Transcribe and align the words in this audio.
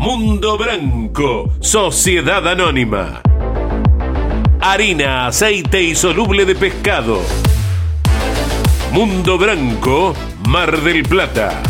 Mundo 0.00 0.56
Branco, 0.56 1.52
Sociedad 1.60 2.48
Anónima. 2.48 3.20
Harina, 4.58 5.26
aceite 5.26 5.82
y 5.82 5.94
soluble 5.94 6.46
de 6.46 6.54
pescado. 6.54 7.20
Mundo 8.92 9.36
Branco, 9.36 10.14
Mar 10.48 10.80
del 10.80 11.02
Plata. 11.02 11.62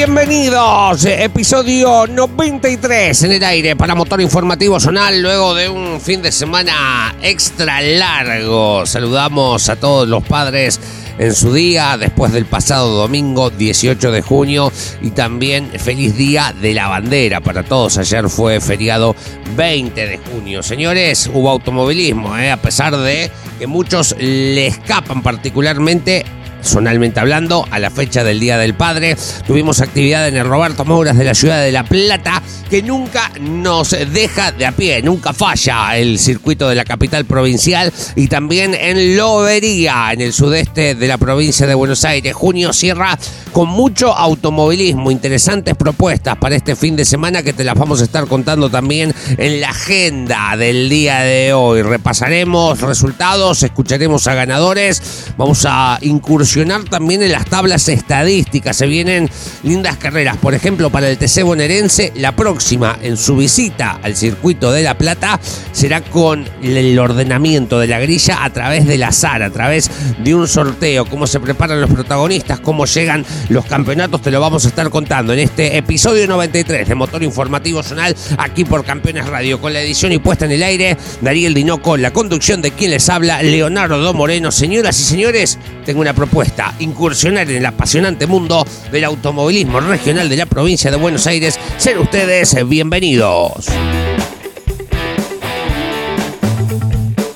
Bienvenidos, 0.00 1.04
episodio 1.04 2.06
93 2.06 3.22
en 3.22 3.32
el 3.32 3.44
aire 3.44 3.76
para 3.76 3.94
Motor 3.94 4.22
Informativo 4.22 4.80
Zonal 4.80 5.20
luego 5.20 5.54
de 5.54 5.68
un 5.68 6.00
fin 6.00 6.22
de 6.22 6.32
semana 6.32 7.14
extra 7.20 7.82
largo. 7.82 8.86
Saludamos 8.86 9.68
a 9.68 9.76
todos 9.76 10.08
los 10.08 10.24
padres 10.24 10.80
en 11.18 11.34
su 11.34 11.52
día 11.52 11.98
después 11.98 12.32
del 12.32 12.46
pasado 12.46 12.94
domingo 12.94 13.50
18 13.50 14.10
de 14.10 14.22
junio 14.22 14.72
y 15.02 15.10
también 15.10 15.70
feliz 15.78 16.16
día 16.16 16.54
de 16.58 16.72
la 16.72 16.88
bandera 16.88 17.42
para 17.42 17.62
todos. 17.62 17.98
Ayer 17.98 18.30
fue 18.30 18.58
feriado 18.62 19.14
20 19.54 20.06
de 20.06 20.16
junio. 20.16 20.62
Señores, 20.62 21.30
hubo 21.30 21.50
automovilismo, 21.50 22.38
¿eh? 22.38 22.50
a 22.50 22.56
pesar 22.56 22.96
de 22.96 23.30
que 23.58 23.66
muchos 23.66 24.16
le 24.18 24.68
escapan 24.68 25.22
particularmente 25.22 26.24
zonalmente 26.62 27.20
hablando, 27.20 27.66
a 27.70 27.78
la 27.78 27.90
fecha 27.90 28.24
del 28.24 28.40
Día 28.40 28.58
del 28.58 28.74
Padre. 28.74 29.16
Tuvimos 29.46 29.80
actividad 29.80 30.28
en 30.28 30.36
el 30.36 30.44
Roberto 30.44 30.84
Mouras 30.84 31.16
de 31.16 31.24
la 31.24 31.34
ciudad 31.34 31.62
de 31.62 31.72
La 31.72 31.84
Plata, 31.84 32.42
que 32.68 32.82
nunca 32.82 33.30
nos 33.40 33.90
deja 33.90 34.52
de 34.52 34.66
a 34.66 34.72
pie, 34.72 35.02
nunca 35.02 35.32
falla 35.32 35.96
el 35.96 36.18
circuito 36.18 36.68
de 36.68 36.74
la 36.74 36.84
capital 36.84 37.24
provincial 37.24 37.92
y 38.16 38.28
también 38.28 38.74
en 38.74 39.16
Lobería, 39.16 40.12
en 40.12 40.20
el 40.20 40.32
sudeste 40.32 40.94
de 40.94 41.08
la 41.08 41.18
provincia 41.18 41.66
de 41.66 41.74
Buenos 41.74 42.04
Aires. 42.04 42.34
Junio 42.34 42.72
cierra 42.72 43.18
con 43.52 43.68
mucho 43.68 44.14
automovilismo, 44.14 45.10
interesantes 45.10 45.74
propuestas 45.74 46.36
para 46.36 46.56
este 46.56 46.76
fin 46.76 46.96
de 46.96 47.04
semana 47.04 47.42
que 47.42 47.52
te 47.52 47.64
las 47.64 47.74
vamos 47.74 48.00
a 48.00 48.04
estar 48.04 48.26
contando 48.26 48.70
también 48.70 49.14
en 49.36 49.60
la 49.60 49.70
agenda 49.70 50.56
del 50.56 50.88
día 50.88 51.20
de 51.20 51.52
hoy. 51.52 51.82
Repasaremos 51.82 52.80
resultados, 52.80 53.62
escucharemos 53.62 54.26
a 54.28 54.34
ganadores, 54.34 55.32
vamos 55.36 55.66
a 55.68 55.98
incursionar 56.02 56.49
también 56.90 57.22
en 57.22 57.30
las 57.30 57.44
tablas 57.44 57.88
estadísticas. 57.88 58.76
Se 58.76 58.86
vienen 58.86 59.30
lindas 59.62 59.96
carreras, 59.98 60.36
por 60.36 60.52
ejemplo, 60.52 60.90
para 60.90 61.08
el 61.08 61.16
TC 61.16 61.44
bonaerense, 61.44 62.12
la 62.16 62.34
próxima 62.34 62.98
en 63.02 63.16
su 63.16 63.36
visita 63.36 64.00
al 64.02 64.16
circuito 64.16 64.72
de 64.72 64.82
La 64.82 64.98
Plata 64.98 65.38
será 65.70 66.00
con 66.00 66.48
el 66.60 66.98
ordenamiento 66.98 67.78
de 67.78 67.86
la 67.86 68.00
grilla 68.00 68.44
a 68.44 68.50
través 68.50 68.84
del 68.86 69.04
azar, 69.04 69.44
a 69.44 69.50
través 69.50 69.90
de 70.18 70.34
un 70.34 70.48
sorteo, 70.48 71.04
cómo 71.04 71.28
se 71.28 71.38
preparan 71.38 71.80
los 71.80 71.90
protagonistas, 71.90 72.58
cómo 72.58 72.84
llegan 72.84 73.24
los 73.48 73.64
campeonatos, 73.66 74.20
te 74.20 74.32
lo 74.32 74.40
vamos 74.40 74.64
a 74.64 74.68
estar 74.68 74.90
contando 74.90 75.32
en 75.32 75.38
este 75.38 75.76
episodio 75.76 76.26
93 76.26 76.88
de 76.88 76.94
Motor 76.96 77.22
Informativo 77.22 77.82
Zonal, 77.84 78.16
aquí 78.38 78.64
por 78.64 78.84
Campeones 78.84 79.26
Radio, 79.26 79.60
con 79.60 79.72
la 79.72 79.80
edición 79.80 80.10
y 80.10 80.18
puesta 80.18 80.46
en 80.46 80.52
el 80.52 80.64
aire, 80.64 80.96
Dariel 81.20 81.54
Dinoco, 81.54 81.96
la 81.96 82.12
conducción 82.12 82.60
de 82.60 82.72
quien 82.72 82.90
les 82.90 83.08
habla, 83.08 83.40
Leonardo 83.40 84.12
Moreno. 84.14 84.50
Señoras 84.50 84.98
y 84.98 85.04
señores, 85.04 85.58
tengo 85.84 86.00
una 86.00 86.12
propuesta, 86.12 86.39
incursionar 86.78 87.50
en 87.50 87.56
el 87.56 87.66
apasionante 87.66 88.26
mundo 88.26 88.64
del 88.90 89.04
automovilismo 89.04 89.80
regional 89.80 90.28
de 90.28 90.36
la 90.36 90.46
provincia 90.46 90.90
de 90.90 90.96
Buenos 90.96 91.26
Aires. 91.26 91.58
Ser 91.76 91.98
ustedes 91.98 92.56
bienvenidos. 92.68 93.66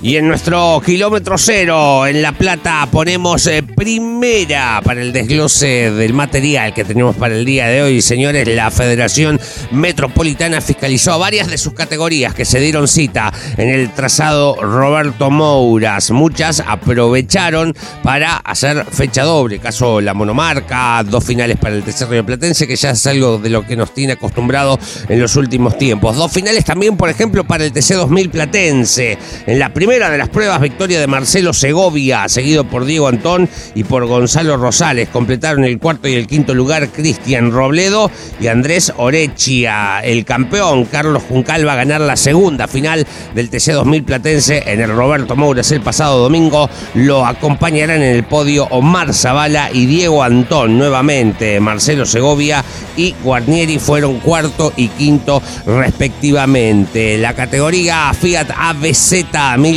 Y 0.04 0.18
en 0.18 0.28
nuestro 0.28 0.82
kilómetro 0.84 1.38
cero, 1.38 2.06
en 2.06 2.20
La 2.20 2.32
Plata, 2.32 2.86
ponemos 2.92 3.46
eh, 3.46 3.62
primera 3.62 4.82
para 4.84 5.00
el 5.00 5.14
desglose 5.14 5.90
del 5.92 6.12
material 6.12 6.74
que 6.74 6.84
tenemos 6.84 7.16
para 7.16 7.34
el 7.34 7.46
día 7.46 7.68
de 7.68 7.80
hoy. 7.80 8.02
Señores, 8.02 8.46
la 8.46 8.70
Federación 8.70 9.40
Metropolitana 9.70 10.60
fiscalizó 10.60 11.18
varias 11.18 11.48
de 11.48 11.56
sus 11.56 11.72
categorías 11.72 12.34
que 12.34 12.44
se 12.44 12.60
dieron 12.60 12.86
cita 12.86 13.32
en 13.56 13.70
el 13.70 13.94
trazado 13.94 14.56
Roberto 14.60 15.30
Mouras. 15.30 16.10
Muchas 16.10 16.60
aprovecharon 16.60 17.74
para 18.02 18.36
hacer 18.36 18.84
fecha 18.84 19.22
doble. 19.22 19.58
Caso 19.58 20.02
la 20.02 20.12
monomarca, 20.12 21.02
dos 21.02 21.24
finales 21.24 21.56
para 21.56 21.76
el 21.76 21.82
tercer 21.82 22.10
Río 22.10 22.26
Platense, 22.26 22.66
que 22.66 22.76
ya 22.76 22.90
es 22.90 23.06
algo 23.06 23.38
de 23.38 23.48
lo 23.48 23.66
que 23.66 23.74
nos 23.74 23.94
tiene 23.94 24.12
acostumbrado 24.12 24.78
en 25.08 25.18
los 25.18 25.34
últimos 25.36 25.78
tiempos. 25.78 26.14
Dos 26.14 26.30
finales 26.30 26.62
también, 26.66 26.98
por 26.98 27.08
ejemplo, 27.08 27.44
para 27.44 27.64
el 27.64 27.72
TC 27.72 27.94
2000 27.94 28.28
Platense. 28.28 29.16
En 29.46 29.58
la 29.58 29.72
primera 29.72 29.93
de 29.94 30.18
las 30.18 30.28
pruebas, 30.28 30.60
victoria 30.60 30.98
de 30.98 31.06
Marcelo 31.06 31.52
Segovia, 31.52 32.28
seguido 32.28 32.64
por 32.64 32.84
Diego 32.84 33.06
Antón 33.06 33.48
y 33.76 33.84
por 33.84 34.04
Gonzalo 34.06 34.56
Rosales. 34.56 35.08
Completaron 35.08 35.62
el 35.62 35.78
cuarto 35.78 36.08
y 36.08 36.14
el 36.14 36.26
quinto 36.26 36.52
lugar 36.52 36.88
Cristian 36.88 37.52
Robledo 37.52 38.10
y 38.40 38.48
Andrés 38.48 38.92
Orechia. 38.96 40.00
El 40.00 40.24
campeón 40.24 40.86
Carlos 40.86 41.22
Juncal 41.28 41.66
va 41.66 41.74
a 41.74 41.76
ganar 41.76 42.00
la 42.00 42.16
segunda 42.16 42.66
final 42.66 43.06
del 43.36 43.48
TC 43.48 43.72
2000 43.72 44.02
Platense 44.02 44.64
en 44.66 44.80
el 44.80 44.90
Roberto 44.90 45.36
Mouras 45.36 45.70
el 45.70 45.80
pasado 45.80 46.18
domingo. 46.18 46.68
Lo 46.94 47.24
acompañarán 47.24 48.02
en 48.02 48.16
el 48.16 48.24
podio 48.24 48.64
Omar 48.70 49.14
Zavala 49.14 49.70
y 49.72 49.86
Diego 49.86 50.24
Antón 50.24 50.76
nuevamente. 50.76 51.60
Marcelo 51.60 52.04
Segovia 52.04 52.64
y 52.96 53.14
Guarnieri 53.22 53.78
fueron 53.78 54.18
cuarto 54.18 54.72
y 54.76 54.88
quinto 54.88 55.40
respectivamente. 55.66 57.16
La 57.16 57.34
categoría 57.34 58.12
Fiat 58.12 58.50
ABZ 58.56 59.24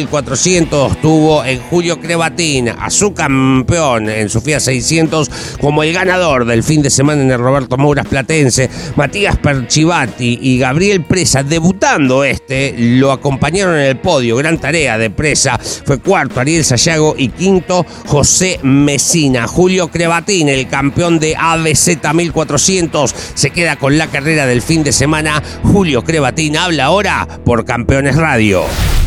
1400 0.08 1.02
tuvo 1.02 1.44
en 1.44 1.60
Julio 1.60 2.00
Crevatín 2.00 2.70
a 2.70 2.90
su 2.90 3.14
campeón 3.14 4.10
en 4.10 4.30
Sofía 4.30 4.60
600 4.60 5.30
como 5.60 5.84
el 5.84 5.92
ganador 5.92 6.46
del 6.46 6.64
fin 6.64 6.82
de 6.82 6.90
semana 6.90 7.22
en 7.22 7.32
el 7.32 7.40
Roberto 7.40 7.78
Mouras 7.78 8.08
Platense, 8.08 8.70
Matías 8.96 9.38
Perchivati 9.38 10.40
y 10.42 10.60
Gabriel 10.60 11.04
Presa, 11.04 11.44
debutando 11.44 12.24
este, 12.24 12.74
lo 12.78 13.12
acompañaron 13.12 13.76
en 13.76 13.86
el 13.86 13.98
podio, 13.98 14.38
gran 14.38 14.58
tarea 14.60 14.98
de 14.98 15.10
Presa, 15.10 15.60
fue 15.60 16.00
cuarto 16.00 16.40
Ariel 16.40 16.64
Sayago 16.64 17.16
y 17.18 17.30
quinto 17.30 17.86
José 18.06 18.60
Mesina. 18.64 19.46
Julio 19.48 19.90
Crevatín, 19.90 20.48
el 20.48 20.68
campeón 20.70 21.20
de 21.20 21.36
ABZ 21.36 22.14
1400, 22.14 23.14
se 23.34 23.50
queda 23.50 23.76
con 23.76 23.98
la 23.98 24.08
carrera 24.08 24.46
del 24.46 24.62
fin 24.62 24.84
de 24.84 24.94
semana. 24.94 25.44
Julio 25.64 26.04
Crevatín 26.04 26.56
habla 26.56 26.86
ahora 26.86 27.28
por 27.44 27.66
Campeones 27.66 28.16
Radio. 28.16 28.64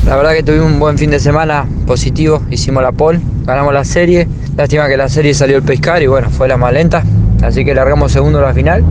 La 0.07 0.17
verdad 0.17 0.33
que 0.33 0.43
tuvimos 0.43 0.73
un 0.73 0.79
buen 0.81 0.97
fin 0.97 1.11
de 1.11 1.21
semana 1.21 1.67
positivo, 1.87 2.43
hicimos 2.51 2.83
la 2.83 2.91
pole, 2.91 3.21
ganamos 3.45 3.75
la 3.75 3.85
serie. 3.85 4.27
Lástima 4.57 4.89
que 4.89 4.97
la 4.97 5.09
serie 5.09 5.35
salió 5.35 5.57
el 5.59 5.63
pescar 5.63 6.03
y 6.03 6.07
bueno, 6.07 6.31
fue 6.31 6.49
la 6.49 6.57
más 6.57 6.73
lenta, 6.73 7.03
así 7.43 7.65
que 7.65 7.75
largamos 7.75 8.11
segundo 8.11 8.39
a 8.39 8.43
la 8.43 8.55
final. 8.55 8.83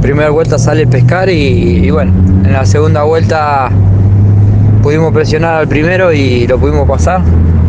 Primera 0.00 0.30
vuelta 0.30 0.58
sale 0.58 0.82
el 0.82 0.88
pescar 0.88 1.28
y, 1.28 1.90
bueno, 1.90 2.12
en 2.44 2.52
la 2.52 2.64
segunda 2.64 3.02
vuelta 3.02 3.68
pudimos 4.82 5.12
presionar 5.12 5.56
al 5.56 5.68
primero 5.68 6.12
y 6.12 6.46
lo 6.46 6.58
pudimos 6.58 6.88
pasar. 6.88 7.20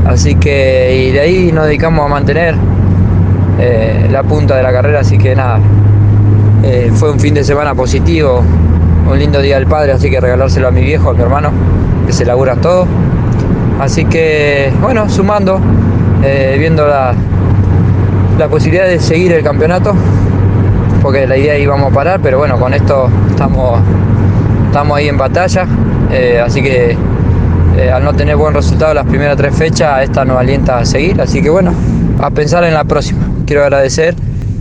Así 0.05 0.35
que 0.35 1.07
y 1.09 1.11
de 1.11 1.19
ahí 1.19 1.51
nos 1.51 1.65
dedicamos 1.65 2.05
a 2.05 2.07
mantener 2.07 2.55
eh, 3.59 4.07
la 4.09 4.23
punta 4.23 4.55
de 4.55 4.63
la 4.63 4.71
carrera, 4.71 5.01
así 5.01 5.17
que 5.17 5.35
nada, 5.35 5.59
eh, 6.63 6.91
fue 6.93 7.11
un 7.11 7.19
fin 7.19 7.33
de 7.33 7.43
semana 7.43 7.75
positivo, 7.75 8.41
un 9.09 9.17
lindo 9.17 9.41
día 9.41 9.55
del 9.55 9.65
padre, 9.65 9.91
así 9.91 10.09
que 10.09 10.19
regalárselo 10.19 10.67
a 10.67 10.71
mi 10.71 10.81
viejo, 10.81 11.09
a 11.09 11.13
mi 11.13 11.21
hermano, 11.21 11.51
que 12.05 12.13
se 12.13 12.25
laburan 12.25 12.61
todo. 12.61 12.85
Así 13.79 14.05
que, 14.05 14.71
bueno, 14.81 15.09
sumando, 15.09 15.59
eh, 16.23 16.55
viendo 16.59 16.87
la, 16.87 17.13
la 18.37 18.47
posibilidad 18.47 18.85
de 18.85 18.99
seguir 18.99 19.31
el 19.31 19.43
campeonato, 19.43 19.95
porque 21.01 21.25
la 21.25 21.37
idea 21.37 21.57
íbamos 21.57 21.91
a 21.91 21.95
parar, 21.95 22.19
pero 22.21 22.37
bueno, 22.37 22.59
con 22.59 22.73
esto 22.73 23.09
estamos, 23.29 23.79
estamos 24.67 24.97
ahí 24.97 25.07
en 25.07 25.17
batalla, 25.17 25.65
eh, 26.11 26.41
así 26.45 26.61
que 26.61 26.95
eh, 27.77 27.91
al 27.91 28.03
no 28.03 28.13
tener 28.13 28.35
buen 28.35 28.53
resultado 28.53 28.93
las 28.93 29.05
primeras 29.05 29.37
tres 29.37 29.55
fechas, 29.55 30.03
esta 30.03 30.25
nos 30.25 30.37
alienta 30.37 30.77
a 30.77 30.85
seguir, 30.85 31.19
así 31.21 31.41
que 31.41 31.49
bueno, 31.49 31.73
a 32.21 32.29
pensar 32.29 32.63
en 32.63 32.73
la 32.73 32.83
próxima. 32.83 33.21
Quiero 33.45 33.63
agradecer 33.63 34.13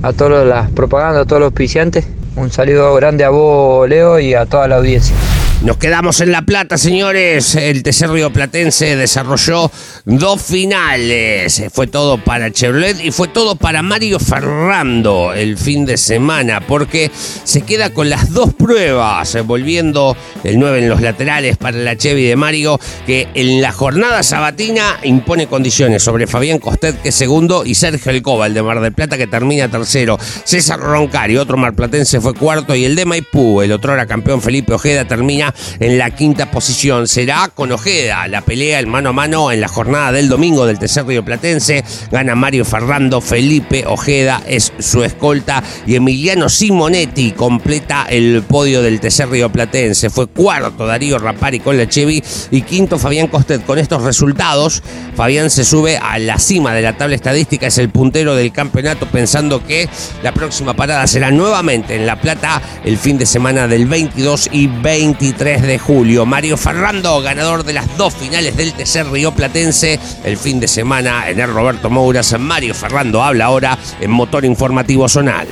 a 0.02 0.12
todas 0.12 0.46
las 0.46 0.70
propagandas, 0.70 1.22
a 1.22 1.24
todos 1.26 1.40
los 1.40 1.48
auspiciantes. 1.48 2.17
Un 2.38 2.52
saludo 2.52 2.94
grande 2.94 3.24
a 3.24 3.30
vos, 3.30 3.88
Leo, 3.88 4.20
y 4.20 4.32
a 4.32 4.46
toda 4.46 4.68
la 4.68 4.76
audiencia. 4.76 5.16
Nos 5.60 5.76
quedamos 5.76 6.20
en 6.20 6.30
La 6.30 6.42
Plata, 6.42 6.78
señores. 6.78 7.56
El 7.56 7.82
TC 7.82 8.06
Río 8.06 8.32
Platense 8.32 8.94
desarrolló 8.94 9.72
dos 10.04 10.40
finales. 10.40 11.64
Fue 11.72 11.88
todo 11.88 12.16
para 12.16 12.52
Chevrolet 12.52 13.04
y 13.04 13.10
fue 13.10 13.26
todo 13.26 13.56
para 13.56 13.82
Mario 13.82 14.20
Ferrando 14.20 15.32
el 15.32 15.58
fin 15.58 15.84
de 15.84 15.96
semana, 15.96 16.60
porque 16.60 17.10
se 17.12 17.62
queda 17.62 17.90
con 17.90 18.08
las 18.08 18.32
dos 18.32 18.54
pruebas, 18.54 19.36
volviendo 19.44 20.16
el 20.44 20.60
9 20.60 20.78
en 20.78 20.88
los 20.88 21.00
laterales 21.00 21.56
para 21.56 21.76
la 21.76 21.96
Chevy 21.96 22.22
de 22.22 22.36
Mario, 22.36 22.78
que 23.04 23.26
en 23.34 23.60
la 23.60 23.72
jornada 23.72 24.22
sabatina 24.22 25.00
impone 25.02 25.48
condiciones 25.48 26.04
sobre 26.04 26.28
Fabián 26.28 26.60
Costet, 26.60 27.02
que 27.02 27.08
es 27.08 27.14
segundo, 27.16 27.64
y 27.66 27.74
Sergio 27.74 28.12
Alcoba, 28.12 28.46
el 28.46 28.54
de 28.54 28.62
Mar 28.62 28.80
del 28.80 28.92
Plata, 28.92 29.18
que 29.18 29.26
termina 29.26 29.68
tercero. 29.68 30.18
César 30.44 30.78
Roncari, 30.78 31.36
otro 31.36 31.56
marplatense, 31.56 32.20
fue 32.20 32.34
cuarto, 32.34 32.76
y 32.76 32.84
el 32.84 32.94
de 32.94 33.04
Maipú, 33.04 33.60
el 33.60 33.72
otro 33.72 33.92
era 33.92 34.06
campeón 34.06 34.40
Felipe 34.40 34.72
Ojeda, 34.72 35.04
termina 35.04 35.47
en 35.80 35.98
la 35.98 36.10
quinta 36.10 36.50
posición. 36.50 37.08
Será 37.08 37.50
con 37.54 37.72
Ojeda 37.72 38.26
la 38.28 38.42
pelea 38.42 38.78
el 38.78 38.86
mano 38.86 39.10
a 39.10 39.12
mano 39.12 39.50
en 39.52 39.60
la 39.60 39.68
jornada 39.68 40.12
del 40.12 40.28
domingo 40.28 40.66
del 40.66 40.78
tercer 40.78 41.06
Río 41.06 41.24
Platense. 41.24 41.84
Gana 42.10 42.34
Mario 42.34 42.64
Ferrando, 42.64 43.20
Felipe 43.20 43.84
Ojeda 43.86 44.42
es 44.46 44.72
su 44.78 45.02
escolta 45.02 45.62
y 45.86 45.94
Emiliano 45.94 46.48
Simonetti 46.48 47.32
completa 47.32 48.06
el 48.08 48.42
podio 48.46 48.82
del 48.82 49.00
tercer 49.00 49.28
Río 49.28 49.50
Platense. 49.50 50.10
Fue 50.10 50.26
cuarto 50.26 50.86
Darío 50.86 51.18
Rapari 51.18 51.60
con 51.60 51.76
la 51.76 51.88
Chevy 51.88 52.22
y 52.50 52.62
quinto 52.62 52.98
Fabián 52.98 53.28
Costet. 53.28 53.64
Con 53.64 53.78
estos 53.78 54.02
resultados, 54.02 54.82
Fabián 55.14 55.50
se 55.50 55.64
sube 55.64 55.98
a 55.98 56.18
la 56.18 56.38
cima 56.38 56.74
de 56.74 56.82
la 56.82 56.96
tabla 56.96 57.14
estadística, 57.14 57.66
es 57.66 57.78
el 57.78 57.90
puntero 57.90 58.34
del 58.34 58.52
campeonato 58.52 59.06
pensando 59.06 59.64
que 59.64 59.88
la 60.22 60.32
próxima 60.32 60.74
parada 60.74 61.06
será 61.06 61.30
nuevamente 61.30 61.94
en 61.94 62.06
La 62.06 62.20
Plata 62.20 62.62
el 62.84 62.98
fin 62.98 63.18
de 63.18 63.26
semana 63.26 63.66
del 63.66 63.86
22 63.86 64.48
y 64.52 64.66
23 64.66 65.37
3 65.38 65.62
de 65.62 65.78
julio. 65.78 66.26
Mario 66.26 66.56
Ferrando, 66.56 67.22
ganador 67.22 67.62
de 67.64 67.72
las 67.72 67.96
dos 67.96 68.12
finales 68.12 68.56
del 68.56 68.72
TC 68.72 69.04
Río 69.04 69.30
Platense. 69.30 69.98
El 70.24 70.36
fin 70.36 70.58
de 70.58 70.66
semana 70.66 71.30
en 71.30 71.38
el 71.38 71.48
Roberto 71.48 71.88
Mouras. 71.88 72.36
Mario 72.40 72.74
Ferrando 72.74 73.22
habla 73.22 73.44
ahora 73.44 73.78
en 74.00 74.10
Motor 74.10 74.44
Informativo 74.44 75.08
Zonal. 75.08 75.46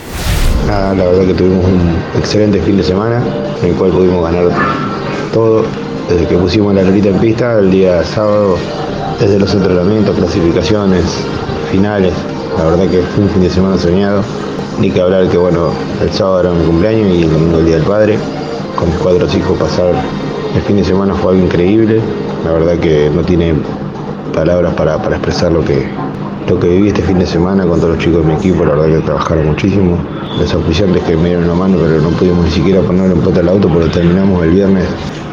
la 0.66 0.92
verdad 0.92 1.26
que 1.28 1.34
tuvimos 1.34 1.64
un 1.64 1.96
excelente 2.18 2.60
fin 2.62 2.76
de 2.76 2.82
semana 2.82 3.22
en 3.62 3.68
el 3.68 3.74
cual 3.76 3.92
pudimos 3.92 4.24
ganar 4.24 4.48
todo. 5.32 5.64
Desde 6.08 6.26
que 6.26 6.36
pusimos 6.36 6.74
la 6.74 6.82
lorita 6.82 7.08
en 7.08 7.20
pista, 7.20 7.58
el 7.58 7.70
día 7.70 8.02
sábado, 8.04 8.58
desde 9.20 9.38
los 9.38 9.54
entrenamientos, 9.54 10.16
clasificaciones, 10.16 11.04
finales. 11.70 12.12
La 12.58 12.64
verdad 12.64 12.90
que 12.90 13.02
fue 13.14 13.24
un 13.24 13.30
fin 13.30 13.42
de 13.42 13.50
semana 13.50 13.78
soñado. 13.78 14.24
Ni 14.80 14.90
que 14.90 15.00
hablar 15.00 15.28
que 15.28 15.38
bueno, 15.38 15.70
el 16.02 16.12
sábado 16.12 16.40
era 16.40 16.50
mi 16.50 16.66
cumpleaños 16.66 17.16
y 17.16 17.22
el 17.22 17.30
domingo 17.30 17.58
el 17.60 17.66
día 17.66 17.76
del 17.76 17.84
padre 17.84 18.18
con 18.76 18.88
mis 18.90 18.98
cuatro 18.98 19.26
hijos 19.36 19.58
pasar 19.58 19.94
el 20.54 20.62
fin 20.62 20.76
de 20.76 20.84
semana 20.84 21.14
fue 21.14 21.32
algo 21.32 21.44
increíble. 21.44 22.00
La 22.44 22.52
verdad 22.52 22.78
que 22.78 23.10
no 23.10 23.22
tiene 23.22 23.54
palabras 24.32 24.74
para, 24.74 24.96
expresar 24.96 25.50
lo 25.52 25.64
que, 25.64 25.88
lo 26.48 26.60
que 26.60 26.68
viví 26.68 26.88
este 26.88 27.02
fin 27.02 27.18
de 27.18 27.26
semana 27.26 27.66
con 27.66 27.80
todos 27.80 27.94
los 27.94 28.04
chicos 28.04 28.24
de 28.24 28.32
mi 28.32 28.38
equipo. 28.38 28.64
La 28.64 28.74
verdad 28.74 28.98
que 28.98 29.04
trabajaron 29.04 29.46
muchísimo. 29.46 29.98
Los 30.38 30.54
oficiantes 30.54 31.02
que 31.04 31.16
me 31.16 31.30
dieron 31.30 31.48
la 31.48 31.54
mano, 31.54 31.78
pero 31.80 32.00
no 32.00 32.10
pudimos 32.10 32.44
ni 32.44 32.50
siquiera 32.50 32.80
poner 32.82 33.10
en 33.10 33.20
pota 33.20 33.40
el 33.40 33.48
auto 33.48 33.68
porque 33.68 33.88
terminamos 33.88 34.44
el 34.44 34.50
viernes 34.50 34.84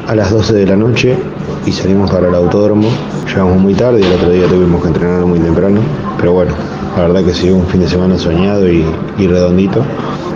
a 0.08 0.16
las 0.16 0.32
12 0.32 0.54
de 0.54 0.66
la 0.66 0.76
noche 0.76 1.18
y 1.66 1.72
salimos 1.72 2.10
para 2.10 2.30
el 2.30 2.36
autódromo. 2.36 2.88
Llegamos 3.28 3.58
muy 3.58 3.74
tarde 3.74 4.00
y 4.00 4.04
el 4.04 4.14
otro 4.14 4.30
día 4.30 4.48
tuvimos 4.48 4.82
que 4.82 4.88
entrenar 4.88 5.26
muy 5.26 5.40
temprano. 5.40 5.82
Pero 6.24 6.32
bueno, 6.32 6.54
la 6.96 7.02
verdad 7.02 7.26
que 7.26 7.34
sido 7.34 7.58
un 7.58 7.68
fin 7.68 7.82
de 7.82 7.90
semana 7.90 8.18
soñado 8.18 8.66
y, 8.72 8.86
redondito. 9.18 9.84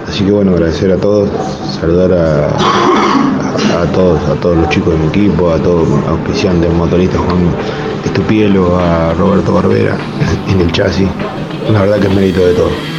Así 0.05 0.25
que 0.25 0.31
bueno, 0.31 0.51
agradecer 0.51 0.91
a 0.91 0.97
todos, 0.97 1.29
saludar 1.79 2.11
a, 2.11 3.85
todos, 3.93 4.21
a 4.27 4.33
todos 4.35 4.57
los 4.57 4.67
chicos 4.67 4.95
de 4.95 4.99
mi 4.99 5.07
equipo, 5.07 5.49
a 5.49 5.57
todos 5.59 5.87
auspiciantes, 6.09 6.73
motoristas 6.73 7.21
Juan 7.21 7.55
Estupielo, 8.03 8.77
a 8.77 9.13
Roberto 9.13 9.53
Barbera 9.53 9.95
en 10.49 10.59
el 10.59 10.73
chasis. 10.73 11.07
La 11.71 11.79
verdad 11.79 11.99
que 12.01 12.07
es 12.07 12.13
mérito 12.13 12.45
de 12.45 12.53
todos. 12.53 12.96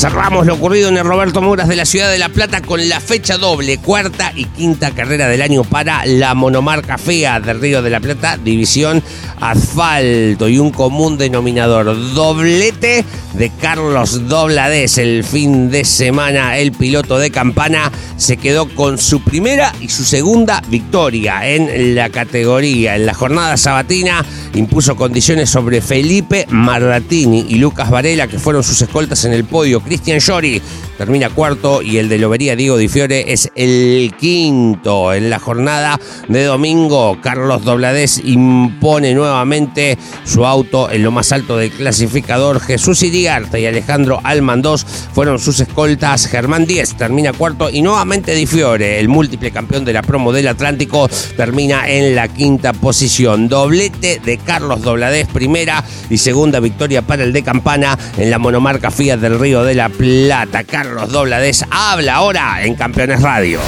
Cerramos 0.00 0.46
lo 0.46 0.54
ocurrido 0.54 0.88
en 0.88 0.96
el 0.96 1.04
Roberto 1.04 1.42
Muras 1.42 1.68
de 1.68 1.76
la 1.76 1.84
Ciudad 1.84 2.10
de 2.10 2.16
La 2.16 2.30
Plata 2.30 2.62
con 2.62 2.88
la 2.88 3.00
fecha 3.00 3.36
doble, 3.36 3.76
cuarta 3.76 4.32
y 4.34 4.46
quinta 4.46 4.92
carrera 4.92 5.28
del 5.28 5.42
año 5.42 5.62
para 5.62 6.06
la 6.06 6.34
monomarca 6.34 6.96
fea 6.96 7.38
del 7.38 7.60
Río 7.60 7.82
de 7.82 7.90
la 7.90 8.00
Plata, 8.00 8.38
división 8.38 9.02
asfalto 9.42 10.48
y 10.48 10.58
un 10.58 10.70
común 10.70 11.18
denominador, 11.18 12.14
doblete 12.14 13.04
de 13.34 13.50
Carlos 13.60 14.26
Dobladés. 14.26 14.96
El 14.98 15.22
fin 15.22 15.70
de 15.70 15.84
semana 15.84 16.56
el 16.56 16.72
piloto 16.72 17.18
de 17.18 17.30
campana 17.30 17.92
se 18.16 18.36
quedó 18.36 18.68
con 18.74 18.98
su 18.98 19.22
primera 19.22 19.74
y 19.80 19.88
su 19.88 20.04
segunda 20.04 20.62
victoria 20.68 21.46
en 21.46 21.94
la 21.94 22.08
categoría. 22.08 22.96
En 22.96 23.06
la 23.06 23.14
jornada 23.14 23.56
sabatina 23.56 24.24
impuso 24.54 24.96
condiciones 24.96 25.50
sobre 25.50 25.80
Felipe 25.80 26.46
Marratini 26.48 27.46
y 27.48 27.56
Lucas 27.56 27.90
Varela, 27.90 28.28
que 28.28 28.38
fueron 28.38 28.62
sus 28.62 28.80
escoltas 28.80 29.24
en 29.24 29.32
el 29.32 29.44
podio. 29.44 29.82
Cristian 29.90 30.20
Llori 30.20 30.62
termina 31.00 31.30
cuarto 31.30 31.80
y 31.80 31.96
el 31.96 32.10
de 32.10 32.18
Lobería 32.18 32.56
Diego 32.56 32.76
Di 32.76 32.86
Fiore 32.86 33.32
es 33.32 33.50
el 33.54 34.12
quinto. 34.20 35.14
En 35.14 35.30
la 35.30 35.38
jornada 35.38 35.98
de 36.28 36.44
domingo, 36.44 37.16
Carlos 37.22 37.64
Dobladés 37.64 38.20
impone 38.22 39.14
nuevamente 39.14 39.96
su 40.24 40.44
auto 40.44 40.90
en 40.90 41.02
lo 41.02 41.10
más 41.10 41.32
alto 41.32 41.56
del 41.56 41.70
clasificador. 41.70 42.60
Jesús 42.60 43.02
Iriarte 43.02 43.58
y 43.62 43.64
Alejandro 43.64 44.20
Almandós 44.24 44.84
fueron 45.14 45.38
sus 45.38 45.60
escoltas. 45.60 46.26
Germán 46.26 46.66
Díez 46.66 46.94
termina 46.94 47.32
cuarto 47.32 47.70
y 47.70 47.80
nuevamente 47.80 48.34
Di 48.34 48.44
Fiore, 48.44 49.00
el 49.00 49.08
múltiple 49.08 49.52
campeón 49.52 49.86
de 49.86 49.94
la 49.94 50.02
promo 50.02 50.34
del 50.34 50.48
Atlántico, 50.48 51.08
termina 51.34 51.88
en 51.88 52.14
la 52.14 52.28
quinta 52.28 52.74
posición. 52.74 53.48
Doblete 53.48 54.20
de 54.22 54.36
Carlos 54.36 54.82
Dobladés, 54.82 55.28
primera 55.28 55.82
y 56.10 56.18
segunda 56.18 56.60
victoria 56.60 57.00
para 57.00 57.24
el 57.24 57.32
de 57.32 57.42
Campana 57.42 57.98
en 58.18 58.30
la 58.30 58.38
monomarca 58.38 58.90
Fiat 58.90 59.18
del 59.18 59.38
Río 59.38 59.64
de 59.64 59.76
la 59.76 59.88
Plata. 59.88 60.62
Carlos 60.64 60.89
Dobladés 60.90 61.64
habla 61.70 62.16
ahora 62.16 62.64
en 62.64 62.74
Campeones 62.74 63.22
Radio. 63.22 63.60